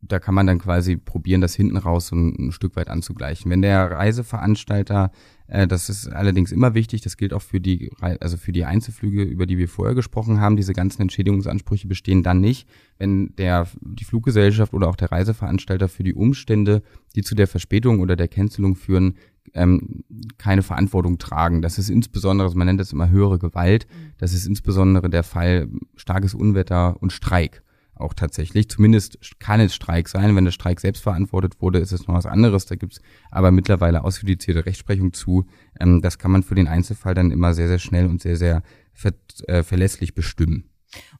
da 0.00 0.18
kann 0.18 0.34
man 0.34 0.46
dann 0.46 0.58
quasi 0.58 0.96
probieren, 0.96 1.40
das 1.40 1.54
hinten 1.54 1.76
raus 1.76 2.08
so 2.08 2.16
ein, 2.16 2.48
ein 2.48 2.52
Stück 2.52 2.74
weit 2.74 2.88
anzugleichen. 2.88 3.50
Wenn 3.50 3.62
der 3.62 3.90
Reiseveranstalter, 3.92 5.12
das 5.52 5.90
ist 5.90 6.08
allerdings 6.08 6.50
immer 6.50 6.72
wichtig, 6.72 7.02
das 7.02 7.18
gilt 7.18 7.34
auch 7.34 7.42
für 7.42 7.60
die, 7.60 7.90
also 8.00 8.38
für 8.38 8.52
die 8.52 8.64
Einzelflüge, 8.64 9.22
über 9.22 9.44
die 9.44 9.58
wir 9.58 9.68
vorher 9.68 9.94
gesprochen 9.94 10.40
haben, 10.40 10.56
diese 10.56 10.72
ganzen 10.72 11.02
Entschädigungsansprüche 11.02 11.86
bestehen 11.86 12.22
dann 12.22 12.40
nicht, 12.40 12.66
wenn 12.96 13.36
der, 13.36 13.68
die 13.82 14.04
Fluggesellschaft 14.04 14.72
oder 14.72 14.88
auch 14.88 14.96
der 14.96 15.12
Reiseveranstalter 15.12 15.88
für 15.88 16.04
die 16.04 16.14
Umstände, 16.14 16.82
die 17.14 17.22
zu 17.22 17.34
der 17.34 17.46
Verspätung 17.46 18.00
oder 18.00 18.16
der 18.16 18.28
Cancelung 18.28 18.76
führen, 18.76 19.16
ähm, 19.52 20.04
keine 20.38 20.62
Verantwortung 20.62 21.18
tragen. 21.18 21.60
Das 21.60 21.78
ist 21.78 21.90
insbesondere, 21.90 22.46
also 22.46 22.56
man 22.56 22.66
nennt 22.66 22.80
das 22.80 22.92
immer 22.92 23.10
höhere 23.10 23.38
Gewalt, 23.38 23.86
das 24.16 24.32
ist 24.32 24.46
insbesondere 24.46 25.10
der 25.10 25.22
Fall 25.22 25.68
starkes 25.96 26.32
Unwetter 26.32 26.96
und 27.02 27.12
Streik 27.12 27.62
auch 28.02 28.14
tatsächlich. 28.14 28.68
Zumindest 28.68 29.18
kann 29.38 29.60
es 29.60 29.74
Streik 29.74 30.08
sein. 30.08 30.36
Wenn 30.36 30.44
der 30.44 30.52
Streik 30.52 30.80
selbst 30.80 31.02
verantwortet 31.02 31.60
wurde, 31.60 31.78
ist 31.78 31.92
es 31.92 32.06
noch 32.06 32.14
was 32.14 32.26
anderes. 32.26 32.66
Da 32.66 32.76
gibt's 32.76 33.00
aber 33.30 33.50
mittlerweile 33.50 34.04
ausjudizierte 34.04 34.66
Rechtsprechung 34.66 35.12
zu. 35.12 35.46
Ähm, 35.80 36.02
das 36.02 36.18
kann 36.18 36.30
man 36.30 36.42
für 36.42 36.54
den 36.54 36.68
Einzelfall 36.68 37.14
dann 37.14 37.30
immer 37.30 37.54
sehr, 37.54 37.68
sehr 37.68 37.78
schnell 37.78 38.06
und 38.06 38.20
sehr, 38.20 38.36
sehr 38.36 38.62
ver 38.92 39.12
äh, 39.46 39.62
verlässlich 39.62 40.14
bestimmen. 40.14 40.64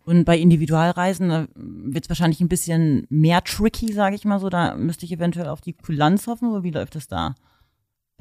Und 0.04 0.24
bei 0.24 0.36
Individualreisen 0.36 1.48
wird 1.54 2.04
es 2.04 2.10
wahrscheinlich 2.10 2.40
ein 2.40 2.48
bisschen 2.48 3.06
mehr 3.08 3.42
tricky, 3.42 3.92
sage 3.92 4.16
ich 4.16 4.24
mal 4.24 4.40
so. 4.40 4.50
Da 4.50 4.74
müsste 4.74 5.06
ich 5.06 5.12
eventuell 5.12 5.48
auf 5.48 5.60
die 5.60 5.72
Kulanz 5.72 6.26
hoffen. 6.26 6.50
Oder 6.50 6.62
wie 6.62 6.70
läuft 6.70 6.94
das 6.94 7.08
da? 7.08 7.34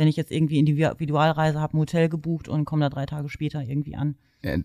Wenn 0.02 0.08
ich 0.08 0.16
jetzt 0.16 0.32
irgendwie 0.32 0.58
Individualreise 0.58 1.62
habe, 1.62 1.78
ein 1.78 1.80
Hotel 1.80 2.10
gebucht 2.10 2.50
und 2.50 2.66
komme 2.66 2.82
da 2.82 2.90
drei 2.90 3.06
Tage 3.06 3.30
später 3.30 3.62
irgendwie 3.62 3.96
an. 3.96 4.16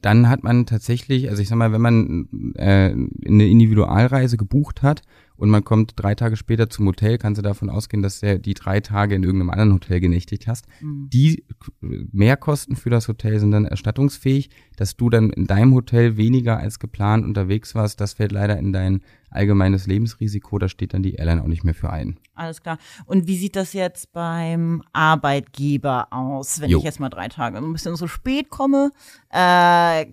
Dann 0.01 0.31
hat 0.31 0.42
man 0.42 0.64
tatsächlich, 0.64 1.29
also 1.29 1.42
ich 1.42 1.49
sag 1.49 1.57
mal, 1.57 1.72
wenn 1.72 1.83
man 1.83 2.55
äh, 2.55 2.94
eine 2.94 3.46
Individualreise 3.46 4.38
gebucht 4.38 4.81
hat 4.81 5.03
und 5.37 5.51
man 5.51 5.64
kommt 5.64 5.92
drei 5.96 6.14
Tage 6.14 6.37
später 6.37 6.70
zum 6.70 6.87
Hotel, 6.87 7.18
kannst 7.18 7.38
du 7.38 7.42
davon 7.42 7.70
ausgehen, 7.70 8.03
dass 8.03 8.20
du 8.20 8.38
die 8.38 8.55
drei 8.55 8.81
Tage 8.81 9.14
in 9.14 9.22
irgendeinem 9.22 9.51
anderen 9.51 9.72
Hotel 9.75 10.01
genächtigt 10.01 10.46
hast. 10.46 10.66
Mhm. 10.81 11.11
Die 11.11 11.44
Mehrkosten 11.81 12.77
für 12.77 12.90
das 12.90 13.09
Hotel 13.09 13.38
sind 13.38 13.51
dann 13.51 13.64
erstattungsfähig, 13.64 14.51
dass 14.77 14.96
du 14.96 15.11
dann 15.11 15.31
in 15.31 15.46
deinem 15.46 15.75
Hotel 15.75 16.16
weniger 16.16 16.59
als 16.59 16.79
geplant 16.79 17.25
unterwegs 17.25 17.75
warst. 17.75 18.01
Das 18.01 18.14
fällt 18.14 18.33
leider 18.33 18.59
in 18.59 18.72
dein 18.72 19.03
allgemeines 19.31 19.87
Lebensrisiko. 19.87 20.59
Da 20.59 20.68
steht 20.68 20.94
dann 20.94 21.03
die 21.03 21.14
Airline 21.14 21.42
auch 21.42 21.49
nicht 21.49 21.64
mehr 21.64 21.75
für 21.75 21.90
ein. 21.90 22.18
Alles 22.35 22.62
klar. 22.62 22.79
Und 23.05 23.27
wie 23.27 23.37
sieht 23.37 23.57
das 23.57 23.72
jetzt 23.72 24.12
beim 24.12 24.83
Arbeitgeber 24.92 26.09
aus, 26.12 26.61
wenn 26.61 26.70
jo. 26.70 26.79
ich 26.79 26.85
jetzt 26.85 27.01
mal 27.01 27.09
drei 27.11 27.29
Tage 27.29 27.59
ein 27.59 27.72
bisschen 27.72 27.96
so 27.96 28.07
spät 28.07 28.51
komme? 28.51 28.92
Äh, 29.33 30.12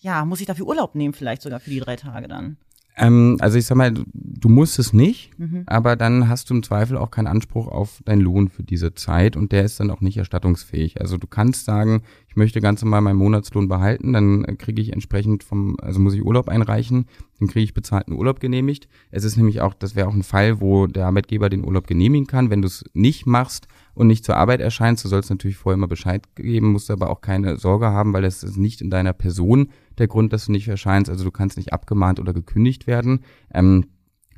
ja, 0.00 0.24
muss 0.24 0.40
ich 0.40 0.46
dafür 0.46 0.66
Urlaub 0.66 0.94
nehmen, 0.94 1.14
vielleicht 1.14 1.42
sogar 1.42 1.60
für 1.60 1.70
die 1.70 1.80
drei 1.80 1.96
Tage 1.96 2.28
dann? 2.28 2.56
Ähm, 2.96 3.38
also 3.40 3.58
ich 3.58 3.66
sag 3.66 3.76
mal, 3.76 3.92
du 3.92 4.48
musst 4.48 4.78
es 4.78 4.92
nicht, 4.92 5.36
mhm. 5.38 5.64
aber 5.66 5.96
dann 5.96 6.28
hast 6.28 6.48
du 6.48 6.54
im 6.54 6.62
Zweifel 6.62 6.96
auch 6.96 7.10
keinen 7.10 7.26
Anspruch 7.26 7.66
auf 7.66 8.00
deinen 8.04 8.20
Lohn 8.20 8.48
für 8.48 8.62
diese 8.62 8.94
Zeit 8.94 9.36
und 9.36 9.50
der 9.50 9.64
ist 9.64 9.80
dann 9.80 9.90
auch 9.90 10.00
nicht 10.00 10.16
erstattungsfähig. 10.16 11.00
Also 11.00 11.18
du 11.18 11.26
kannst 11.26 11.64
sagen, 11.64 12.02
ich 12.28 12.36
möchte 12.36 12.60
ganz 12.60 12.82
normal 12.82 13.00
meinen 13.00 13.18
Monatslohn 13.18 13.68
behalten, 13.68 14.12
dann 14.12 14.58
kriege 14.58 14.80
ich 14.80 14.92
entsprechend 14.92 15.42
vom, 15.42 15.76
also 15.80 15.98
muss 15.98 16.14
ich 16.14 16.24
Urlaub 16.24 16.48
einreichen, 16.48 17.06
dann 17.40 17.48
kriege 17.48 17.64
ich 17.64 17.74
bezahlten 17.74 18.12
Urlaub 18.12 18.38
genehmigt. 18.38 18.88
Es 19.10 19.24
ist 19.24 19.36
nämlich 19.36 19.60
auch, 19.60 19.74
das 19.74 19.96
wäre 19.96 20.06
auch 20.06 20.14
ein 20.14 20.22
Fall, 20.22 20.60
wo 20.60 20.86
der 20.86 21.06
Arbeitgeber 21.06 21.48
den 21.50 21.64
Urlaub 21.64 21.88
genehmigen 21.88 22.28
kann. 22.28 22.50
Wenn 22.50 22.62
du 22.62 22.68
es 22.68 22.84
nicht 22.92 23.26
machst 23.26 23.66
und 23.94 24.08
nicht 24.08 24.24
zur 24.24 24.36
Arbeit 24.36 24.60
erscheinst, 24.60 25.04
du 25.04 25.08
sollst 25.08 25.30
natürlich 25.30 25.56
vorher 25.56 25.76
mal 25.76 25.86
Bescheid 25.86 26.34
geben, 26.34 26.72
musst 26.72 26.90
aber 26.90 27.10
auch 27.10 27.20
keine 27.20 27.56
Sorge 27.56 27.86
haben, 27.86 28.12
weil 28.12 28.24
es 28.24 28.42
ist 28.42 28.56
nicht 28.56 28.80
in 28.80 28.90
deiner 28.90 29.12
Person 29.12 29.70
der 29.98 30.08
Grund, 30.08 30.32
dass 30.32 30.46
du 30.46 30.52
nicht 30.52 30.68
erscheinst. 30.68 31.10
Also 31.10 31.24
du 31.24 31.30
kannst 31.30 31.56
nicht 31.56 31.72
abgemahnt 31.72 32.18
oder 32.18 32.32
gekündigt 32.32 32.86
werden. 32.86 33.20
Ähm, 33.52 33.86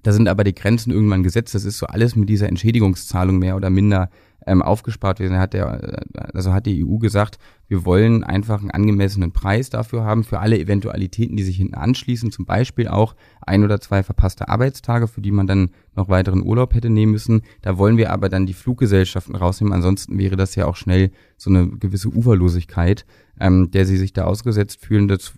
da 0.03 0.13
sind 0.13 0.29
aber 0.29 0.45
die 0.45 0.55
Grenzen 0.55 0.93
irgendwann 0.93 1.23
gesetzt. 1.23 1.55
Das 1.55 1.65
ist 1.65 1.79
so 1.79 1.87
alles 1.87 2.15
mit 2.15 2.29
dieser 2.29 2.49
Entschädigungszahlung 2.49 3.39
mehr 3.39 3.57
oder 3.57 3.71
minder 3.71 4.11
ähm, 4.47 4.63
aufgespart 4.63 5.19
werden. 5.19 5.39
Hat 5.39 5.53
der, 5.53 6.05
also 6.33 6.53
hat 6.53 6.67
die 6.67 6.85
EU 6.85 6.99
gesagt, 6.99 7.39
wir 7.69 7.85
wollen 7.85 8.23
einfach 8.23 8.61
einen 8.61 8.71
angemessenen 8.71 9.33
Preis 9.33 9.71
dafür 9.71 10.05
haben, 10.05 10.25
für 10.25 10.41
alle 10.41 10.59
Eventualitäten, 10.59 11.37
die 11.37 11.43
sich 11.43 11.57
hinten 11.57 11.75
anschließen, 11.75 12.31
zum 12.31 12.47
Beispiel 12.47 12.89
auch 12.89 13.17
ein 13.41 13.65
oder 13.65 13.81
zwei 13.81 14.03
verpasste 14.03 14.49
Arbeitstage, 14.49 15.09
für 15.09 15.21
die 15.21 15.33
man 15.33 15.47
dann 15.47 15.71
noch 15.95 16.09
weiteren 16.09 16.43
Urlaub 16.43 16.75
hätte 16.75 16.91
nehmen 16.91 17.13
müssen. 17.13 17.43
Da 17.63 17.79
wollen 17.79 17.97
wir 17.97 18.13
aber 18.13 18.29
dann 18.29 18.47
die 18.47 18.55
Fluggesellschaften 18.55 19.35
rausnehmen. 19.35 19.73
Ansonsten 19.73 20.19
wäre 20.19 20.37
das 20.37 20.55
ja 20.55 20.67
auch 20.67 20.77
schnell 20.77 21.11
so 21.37 21.51
eine 21.51 21.69
gewisse 21.69 22.09
Uferlosigkeit, 22.09 23.05
ähm, 23.41 23.71
der 23.71 23.85
sie 23.85 23.97
sich 23.97 24.13
da 24.13 24.25
ausgesetzt 24.25 24.81
fühlen. 24.81 25.09
Das 25.09 25.35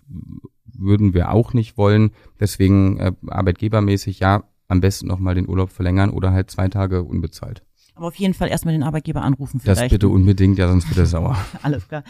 würden 0.65 1.13
wir 1.13 1.31
auch 1.31 1.53
nicht 1.53 1.77
wollen. 1.77 2.11
Deswegen 2.39 2.97
äh, 2.97 3.11
arbeitgebermäßig 3.27 4.19
ja 4.19 4.43
am 4.67 4.81
besten 4.81 5.07
nochmal 5.07 5.35
den 5.35 5.49
Urlaub 5.49 5.71
verlängern 5.71 6.11
oder 6.11 6.31
halt 6.31 6.51
zwei 6.51 6.67
Tage 6.67 7.03
unbezahlt. 7.03 7.63
Aber 7.99 8.07
auf 8.07 8.15
jeden 8.15 8.33
Fall 8.33 8.47
erstmal 8.47 8.73
den 8.73 8.83
Arbeitgeber 8.83 9.23
anrufen 9.23 9.59
vielleicht. 9.59 9.81
Das 9.81 9.89
bitte 9.89 10.07
unbedingt, 10.07 10.57
ja, 10.57 10.69
sonst 10.69 10.87
wird 10.87 10.99
er 10.99 11.05
sauer. 11.05 11.37
Alles 11.63 11.85
klar. 11.85 12.05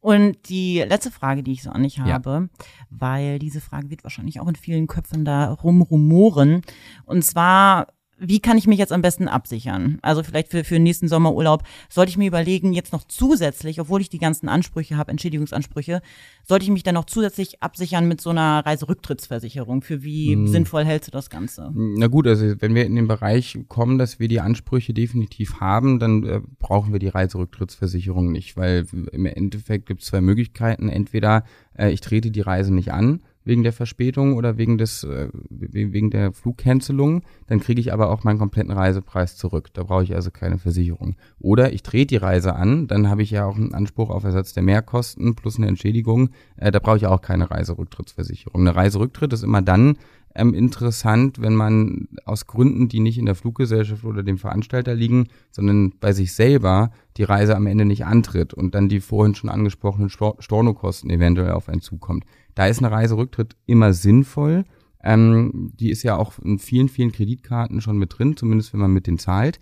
Und 0.00 0.48
die 0.48 0.78
letzte 0.78 1.10
Frage, 1.10 1.42
die 1.42 1.52
ich 1.52 1.62
so 1.62 1.68
an 1.68 1.82
dich 1.82 1.98
habe, 1.98 2.48
ja. 2.50 2.66
weil 2.88 3.38
diese 3.38 3.60
Frage 3.60 3.90
wird 3.90 4.04
wahrscheinlich 4.04 4.40
auch 4.40 4.48
in 4.48 4.56
vielen 4.56 4.86
Köpfen 4.86 5.26
da 5.26 5.52
rumrumoren. 5.52 6.62
Und 7.04 7.26
zwar, 7.26 7.88
wie 8.18 8.40
kann 8.40 8.58
ich 8.58 8.66
mich 8.66 8.78
jetzt 8.78 8.92
am 8.92 9.02
besten 9.02 9.28
absichern? 9.28 9.98
Also 10.02 10.22
vielleicht 10.22 10.50
für, 10.50 10.64
für 10.64 10.74
den 10.74 10.84
nächsten 10.84 11.08
Sommerurlaub 11.08 11.64
sollte 11.88 12.10
ich 12.10 12.16
mir 12.16 12.28
überlegen, 12.28 12.72
jetzt 12.72 12.92
noch 12.92 13.04
zusätzlich, 13.04 13.80
obwohl 13.80 14.00
ich 14.00 14.08
die 14.08 14.18
ganzen 14.18 14.48
Ansprüche 14.48 14.96
habe, 14.96 15.10
Entschädigungsansprüche, 15.10 16.00
sollte 16.46 16.64
ich 16.64 16.70
mich 16.70 16.82
dann 16.82 16.94
noch 16.94 17.06
zusätzlich 17.06 17.62
absichern 17.62 18.06
mit 18.06 18.20
so 18.20 18.30
einer 18.30 18.64
Reiserücktrittsversicherung? 18.64 19.82
Für 19.82 20.02
wie 20.02 20.32
hm. 20.32 20.48
sinnvoll 20.48 20.84
hältst 20.84 21.08
du 21.08 21.12
das 21.12 21.30
Ganze? 21.30 21.70
Na 21.74 22.06
gut, 22.06 22.26
also 22.26 22.54
wenn 22.60 22.74
wir 22.74 22.86
in 22.86 22.94
den 22.94 23.08
Bereich 23.08 23.58
kommen, 23.68 23.98
dass 23.98 24.18
wir 24.18 24.28
die 24.28 24.40
Ansprüche 24.40 24.94
definitiv 24.94 25.60
haben, 25.60 25.98
dann 25.98 26.24
äh, 26.24 26.40
brauchen 26.58 26.92
wir 26.92 27.00
die 27.00 27.08
Reiserücktrittsversicherung 27.08 28.30
nicht, 28.30 28.56
weil 28.56 28.86
im 29.12 29.26
Endeffekt 29.26 29.86
gibt 29.86 30.02
es 30.02 30.08
zwei 30.08 30.20
Möglichkeiten. 30.20 30.88
Entweder 30.88 31.44
äh, 31.76 31.90
ich 31.90 32.00
trete 32.00 32.30
die 32.30 32.40
Reise 32.40 32.72
nicht 32.72 32.92
an, 32.92 33.20
wegen 33.44 33.62
der 33.62 33.72
Verspätung 33.72 34.34
oder 34.34 34.56
wegen 34.56 34.78
des 34.78 35.04
äh, 35.04 35.28
wegen 35.50 36.10
der 36.10 36.32
Flugcancelung, 36.32 37.22
dann 37.46 37.60
kriege 37.60 37.80
ich 37.80 37.92
aber 37.92 38.10
auch 38.10 38.24
meinen 38.24 38.38
kompletten 38.38 38.72
Reisepreis 38.72 39.36
zurück. 39.36 39.68
Da 39.74 39.84
brauche 39.84 40.04
ich 40.04 40.14
also 40.14 40.30
keine 40.30 40.58
Versicherung. 40.58 41.16
Oder 41.38 41.72
ich 41.72 41.82
drehe 41.82 42.06
die 42.06 42.16
Reise 42.16 42.56
an, 42.56 42.86
dann 42.86 43.08
habe 43.08 43.22
ich 43.22 43.30
ja 43.30 43.44
auch 43.46 43.56
einen 43.56 43.74
Anspruch 43.74 44.10
auf 44.10 44.24
Ersatz 44.24 44.54
der 44.54 44.62
Mehrkosten 44.62 45.34
plus 45.34 45.58
eine 45.58 45.68
Entschädigung. 45.68 46.30
Äh, 46.56 46.72
da 46.72 46.78
brauche 46.78 46.96
ich 46.96 47.06
auch 47.06 47.20
keine 47.20 47.50
Reiserücktrittsversicherung. 47.50 48.62
Eine 48.62 48.76
Reiserücktritt 48.76 49.32
ist 49.32 49.42
immer 49.42 49.62
dann 49.62 49.98
ähm, 50.34 50.54
interessant, 50.54 51.40
wenn 51.40 51.54
man 51.54 52.08
aus 52.24 52.46
Gründen, 52.46 52.88
die 52.88 53.00
nicht 53.00 53.18
in 53.18 53.26
der 53.26 53.34
Fluggesellschaft 53.34 54.04
oder 54.04 54.22
dem 54.22 54.38
Veranstalter 54.38 54.94
liegen, 54.94 55.28
sondern 55.50 55.92
bei 56.00 56.12
sich 56.12 56.32
selber 56.32 56.90
die 57.16 57.22
Reise 57.22 57.56
am 57.56 57.66
Ende 57.66 57.84
nicht 57.84 58.04
antritt 58.04 58.52
und 58.52 58.74
dann 58.74 58.88
die 58.88 59.00
vorhin 59.00 59.34
schon 59.34 59.50
angesprochenen 59.50 60.10
Stornokosten 60.10 61.10
eventuell 61.10 61.52
auf 61.52 61.68
einen 61.68 61.80
zukommt. 61.80 62.24
Da 62.54 62.66
ist 62.66 62.78
eine 62.78 62.90
Reiserücktritt 62.90 63.56
immer 63.66 63.92
sinnvoll. 63.92 64.64
Ähm, 65.02 65.72
die 65.78 65.90
ist 65.90 66.02
ja 66.02 66.16
auch 66.16 66.38
in 66.38 66.58
vielen, 66.58 66.88
vielen 66.88 67.12
Kreditkarten 67.12 67.80
schon 67.80 67.98
mit 67.98 68.18
drin, 68.18 68.36
zumindest 68.36 68.72
wenn 68.72 68.80
man 68.80 68.92
mit 68.92 69.06
denen 69.06 69.18
zahlt, 69.18 69.60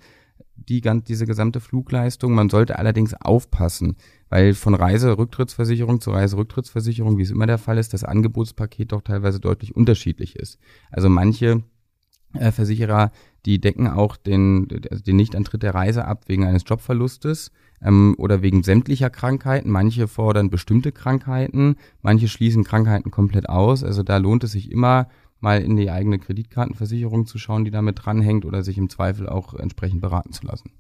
die, 0.57 0.81
diese 0.81 1.27
gesamte 1.27 1.61
Flugleistung. 1.61 2.35
Man 2.35 2.49
sollte 2.49 2.79
allerdings 2.79 3.15
aufpassen, 3.15 3.97
weil 4.29 4.55
von 4.55 4.75
Reiserücktrittsversicherung 4.75 6.01
zu 6.01 6.11
Reiserücktrittsversicherung, 6.11 7.19
wie 7.19 7.23
es 7.23 7.31
immer 7.31 7.47
der 7.47 7.59
Fall 7.59 7.79
ist, 7.79 7.93
das 7.93 8.05
Angebotspaket 8.05 8.93
doch 8.93 9.03
teilweise 9.03 9.41
deutlich 9.41 9.75
unterschiedlich 9.75 10.37
ist. 10.37 10.59
Also 10.91 11.09
manche 11.09 11.63
äh, 12.35 12.51
Versicherer, 12.51 13.11
die 13.45 13.61
decken 13.61 13.89
auch 13.89 14.17
den, 14.17 14.69
also 14.91 15.03
den 15.03 15.17
Nichtantritt 15.17 15.63
der 15.63 15.75
Reise 15.75 16.05
ab 16.07 16.25
wegen 16.29 16.45
eines 16.45 16.63
Jobverlustes 16.67 17.51
ähm, 17.83 18.15
oder 18.19 18.43
wegen 18.43 18.63
sämtlicher 18.63 19.11
Krankheiten. 19.11 19.71
Manche 19.71 20.09
fordern 20.09 20.51
bestimmte 20.51 20.93
Krankheiten, 20.93 21.77
manche 22.01 22.29
schließen 22.29 22.65
Krankheiten 22.65 23.11
komplett 23.11 23.49
aus. 23.49 23.85
Also 23.85 24.03
da 24.03 24.17
lohnt 24.19 24.45
es 24.45 24.53
sich 24.53 24.71
immer, 24.71 25.09
mal 25.43 25.61
in 25.61 25.77
die 25.77 25.91
eigene 25.91 26.19
Kreditkartenversicherung 26.19 27.27
zu 27.27 27.39
schauen, 27.39 27.65
die 27.65 27.71
damit 27.71 28.05
dranhängt 28.05 28.45
oder 28.45 28.63
sich 28.63 28.79
im 28.79 28.89
Zweifel 28.89 29.29
auch 29.29 29.55
entsprechend 29.55 30.01
beraten 30.01 30.33
zu 30.33 30.47
lassen. 30.47 30.71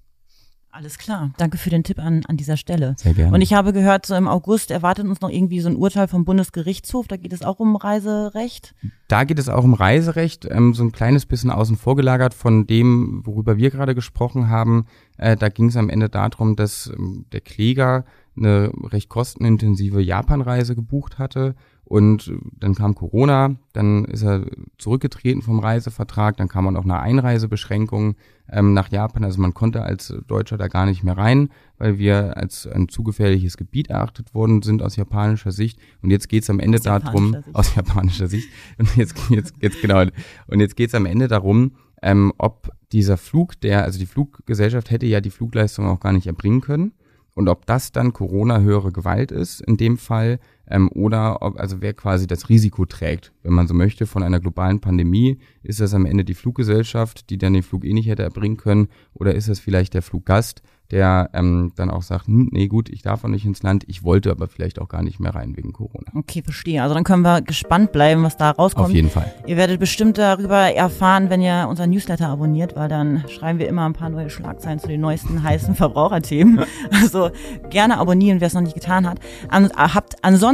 Alles 0.74 0.96
klar. 0.96 1.32
Danke 1.36 1.58
für 1.58 1.68
den 1.68 1.84
Tipp 1.84 1.98
an, 1.98 2.22
an 2.28 2.38
dieser 2.38 2.56
Stelle. 2.56 2.94
Sehr 2.96 3.12
gerne. 3.12 3.34
Und 3.34 3.42
ich 3.42 3.52
habe 3.52 3.74
gehört, 3.74 4.06
so 4.06 4.14
im 4.14 4.26
August 4.26 4.70
erwartet 4.70 5.06
uns 5.06 5.20
noch 5.20 5.28
irgendwie 5.28 5.60
so 5.60 5.68
ein 5.68 5.76
Urteil 5.76 6.08
vom 6.08 6.24
Bundesgerichtshof. 6.24 7.08
Da 7.08 7.18
geht 7.18 7.34
es 7.34 7.42
auch 7.42 7.60
um 7.60 7.76
Reiserecht. 7.76 8.74
Da 9.06 9.24
geht 9.24 9.38
es 9.38 9.50
auch 9.50 9.64
um 9.64 9.74
Reiserecht, 9.74 10.48
ähm, 10.50 10.72
so 10.72 10.82
ein 10.82 10.92
kleines 10.92 11.26
bisschen 11.26 11.50
außen 11.50 11.76
vor 11.76 11.94
gelagert 11.94 12.32
von 12.32 12.66
dem, 12.66 13.20
worüber 13.26 13.58
wir 13.58 13.70
gerade 13.70 13.94
gesprochen 13.94 14.48
haben. 14.48 14.86
Äh, 15.18 15.36
da 15.36 15.50
ging 15.50 15.66
es 15.66 15.76
am 15.76 15.90
Ende 15.90 16.08
darum, 16.08 16.56
dass 16.56 16.86
ähm, 16.86 17.26
der 17.32 17.42
Kläger 17.42 18.06
eine 18.34 18.72
recht 18.84 19.10
kostenintensive 19.10 20.00
Japanreise 20.00 20.74
gebucht 20.74 21.18
hatte 21.18 21.54
und 21.84 22.32
dann 22.58 22.74
kam 22.74 22.94
Corona, 22.94 23.56
dann 23.72 24.04
ist 24.04 24.22
er 24.22 24.46
zurückgetreten 24.78 25.42
vom 25.42 25.58
Reisevertrag, 25.58 26.36
dann 26.36 26.48
kam 26.48 26.64
man 26.64 26.76
auch 26.76 26.84
eine 26.84 27.00
Einreisebeschränkung 27.00 28.14
ähm, 28.48 28.72
nach 28.72 28.90
Japan. 28.90 29.24
Also 29.24 29.40
man 29.40 29.52
konnte 29.52 29.82
als 29.82 30.14
Deutscher 30.26 30.56
da 30.56 30.68
gar 30.68 30.86
nicht 30.86 31.02
mehr 31.02 31.16
rein, 31.16 31.50
weil 31.78 31.98
wir 31.98 32.36
als 32.36 32.66
ein 32.66 32.88
zu 32.88 33.02
gefährliches 33.02 33.56
Gebiet 33.56 33.90
erachtet 33.90 34.34
worden 34.34 34.62
sind 34.62 34.82
aus 34.82 34.96
japanischer 34.96 35.52
Sicht. 35.52 35.78
Und 36.02 36.10
jetzt 36.10 36.28
geht's 36.28 36.48
am 36.48 36.60
Ende 36.60 36.78
aus 36.78 36.84
darum, 36.84 37.36
aus 37.52 37.74
japanischer 37.74 38.28
Sicht, 38.28 38.48
und 38.78 38.96
jetzt, 38.96 39.16
jetzt, 39.30 39.54
jetzt 39.60 39.82
genau, 39.82 40.04
und 40.46 40.60
jetzt 40.60 40.76
geht's 40.76 40.94
am 40.94 41.06
Ende 41.06 41.28
darum, 41.28 41.72
ähm, 42.00 42.32
ob 42.38 42.70
dieser 42.92 43.16
Flug, 43.16 43.60
der, 43.60 43.84
also 43.84 43.98
die 43.98 44.06
Fluggesellschaft 44.06 44.90
hätte 44.90 45.06
ja 45.06 45.20
die 45.20 45.30
Flugleistung 45.30 45.86
auch 45.86 46.00
gar 46.00 46.12
nicht 46.12 46.26
erbringen 46.26 46.60
können. 46.60 46.92
Und 47.34 47.48
ob 47.48 47.64
das 47.64 47.92
dann 47.92 48.12
Corona 48.12 48.60
höhere 48.60 48.92
Gewalt 48.92 49.32
ist, 49.32 49.62
in 49.62 49.78
dem 49.78 49.96
Fall, 49.96 50.38
ähm, 50.68 50.90
oder 50.92 51.42
ob, 51.42 51.58
also 51.58 51.80
wer 51.80 51.92
quasi 51.92 52.26
das 52.26 52.48
Risiko 52.48 52.86
trägt, 52.86 53.32
wenn 53.42 53.52
man 53.52 53.66
so 53.66 53.74
möchte, 53.74 54.06
von 54.06 54.22
einer 54.22 54.40
globalen 54.40 54.80
Pandemie, 54.80 55.38
ist 55.62 55.80
das 55.80 55.94
am 55.94 56.06
Ende 56.06 56.24
die 56.24 56.34
Fluggesellschaft, 56.34 57.30
die 57.30 57.38
dann 57.38 57.52
den 57.52 57.62
Flug 57.62 57.84
eh 57.84 57.92
nicht 57.92 58.08
hätte 58.08 58.22
erbringen 58.22 58.56
können, 58.56 58.88
oder 59.14 59.34
ist 59.34 59.48
es 59.48 59.60
vielleicht 59.60 59.94
der 59.94 60.02
Fluggast, 60.02 60.62
der 60.92 61.30
ähm, 61.32 61.72
dann 61.74 61.90
auch 61.90 62.02
sagt, 62.02 62.26
hm, 62.26 62.50
nee 62.52 62.68
gut, 62.68 62.90
ich 62.90 63.00
darf 63.00 63.24
auch 63.24 63.28
nicht 63.28 63.46
ins 63.46 63.62
Land, 63.62 63.84
ich 63.88 64.04
wollte 64.04 64.30
aber 64.30 64.46
vielleicht 64.46 64.78
auch 64.78 64.88
gar 64.88 65.02
nicht 65.02 65.20
mehr 65.20 65.34
rein 65.34 65.56
wegen 65.56 65.72
Corona. 65.72 66.12
Okay, 66.14 66.42
verstehe. 66.42 66.82
Also 66.82 66.94
dann 66.94 67.02
können 67.02 67.22
wir 67.22 67.40
gespannt 67.40 67.92
bleiben, 67.92 68.22
was 68.22 68.36
da 68.36 68.50
rauskommt. 68.50 68.88
Auf 68.88 68.94
jeden 68.94 69.08
Fall. 69.08 69.32
Ihr 69.46 69.56
werdet 69.56 69.80
bestimmt 69.80 70.18
darüber 70.18 70.58
erfahren, 70.58 71.30
wenn 71.30 71.40
ihr 71.40 71.66
unseren 71.68 71.90
Newsletter 71.90 72.28
abonniert, 72.28 72.76
weil 72.76 72.90
dann 72.90 73.24
schreiben 73.28 73.58
wir 73.58 73.68
immer 73.68 73.86
ein 73.86 73.94
paar 73.94 74.10
neue 74.10 74.28
Schlagzeilen 74.28 74.80
zu 74.80 74.88
den 74.88 75.00
neuesten 75.00 75.42
heißen 75.42 75.74
Verbraucherthemen. 75.74 76.60
Also 76.90 77.30
gerne 77.70 77.98
abonnieren, 77.98 78.40
wer 78.40 78.46
es 78.46 78.54
noch 78.54 78.60
nicht 78.60 78.74
getan 78.74 79.08
hat. 79.08 79.18
An, 79.48 79.70
habt 79.74 80.22
ansonsten 80.22 80.51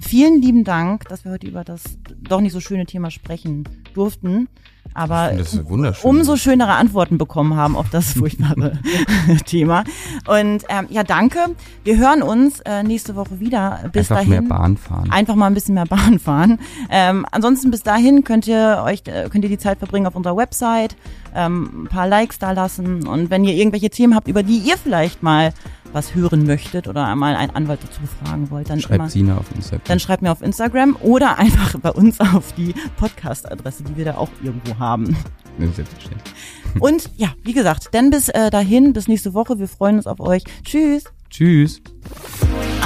vielen 0.00 0.42
lieben 0.42 0.64
Dank, 0.64 1.08
dass 1.08 1.24
wir 1.24 1.32
heute 1.32 1.46
über 1.46 1.64
das 1.64 1.82
doch 2.20 2.40
nicht 2.40 2.52
so 2.52 2.60
schöne 2.60 2.86
Thema 2.86 3.10
sprechen 3.10 3.64
durften 3.94 4.48
aber 4.94 5.32
umso 6.02 6.36
schönere 6.36 6.74
Antworten 6.74 7.18
bekommen 7.18 7.56
haben 7.56 7.76
auf 7.76 7.90
das 7.90 8.12
furchtbare 8.16 8.78
Thema. 9.46 9.84
Und 10.26 10.64
ähm, 10.68 10.86
ja, 10.88 11.02
danke. 11.02 11.38
Wir 11.82 11.96
hören 11.98 12.22
uns 12.22 12.60
äh, 12.60 12.82
nächste 12.84 13.16
Woche 13.16 13.40
wieder. 13.40 13.80
Bis 13.92 14.10
einfach 14.10 14.16
dahin. 14.16 14.30
mehr 14.30 14.42
Bahn 14.42 14.76
fahren. 14.76 15.10
Einfach 15.10 15.34
mal 15.34 15.48
ein 15.48 15.54
bisschen 15.54 15.74
mehr 15.74 15.86
Bahn 15.86 16.18
fahren. 16.18 16.60
Ähm, 16.90 17.26
ansonsten 17.32 17.70
bis 17.70 17.82
dahin 17.82 18.22
könnt 18.22 18.46
ihr 18.46 18.82
euch 18.84 19.02
äh, 19.06 19.28
könnt 19.30 19.44
ihr 19.44 19.50
die 19.50 19.58
Zeit 19.58 19.78
verbringen 19.78 20.06
auf 20.06 20.14
unserer 20.14 20.36
Website, 20.36 20.96
ähm, 21.34 21.84
ein 21.84 21.88
paar 21.88 22.06
Likes 22.06 22.38
da 22.38 22.52
lassen 22.52 23.06
und 23.06 23.30
wenn 23.30 23.44
ihr 23.44 23.54
irgendwelche 23.54 23.90
Themen 23.90 24.14
habt, 24.14 24.28
über 24.28 24.42
die 24.42 24.58
ihr 24.58 24.76
vielleicht 24.76 25.22
mal 25.22 25.52
was 25.94 26.14
hören 26.14 26.44
möchtet 26.46 26.88
oder 26.88 27.06
einmal 27.06 27.36
einen 27.36 27.54
Anwalt 27.54 27.80
dazu 27.82 28.00
befragen 28.00 28.50
wollt, 28.50 28.68
dann 28.68 28.80
schreibt 28.80 29.10
Sina 29.10 29.38
auf 29.38 29.46
Instagram. 29.54 29.82
Dann 29.86 30.00
schreibt 30.00 30.22
mir 30.22 30.32
auf 30.32 30.42
Instagram 30.42 30.96
oder 31.00 31.38
einfach 31.38 31.78
bei 31.80 31.90
uns 31.90 32.20
auf 32.20 32.52
die 32.52 32.74
Podcast-Adresse, 32.96 33.84
die 33.84 33.96
wir 33.96 34.04
da 34.04 34.16
auch 34.16 34.30
irgendwo 34.42 34.78
haben. 34.78 35.16
Selbstverständlich. 35.58 36.34
Und 36.80 37.10
ja, 37.16 37.28
wie 37.42 37.52
gesagt, 37.52 37.94
denn 37.94 38.10
bis 38.10 38.28
äh, 38.28 38.50
dahin, 38.50 38.92
bis 38.92 39.06
nächste 39.06 39.34
Woche. 39.34 39.58
Wir 39.58 39.68
freuen 39.68 39.96
uns 39.96 40.06
auf 40.06 40.20
euch. 40.20 40.42
Tschüss. 40.64 41.04
Tschüss. 41.30 41.80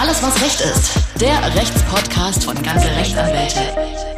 Alles, 0.00 0.22
was 0.22 0.40
Recht 0.42 0.60
ist. 0.60 1.20
Der 1.20 1.54
Rechtspodcast 1.54 2.44
von 2.44 2.54
ganze 2.62 2.88
Rechtsanwälte. 2.88 4.17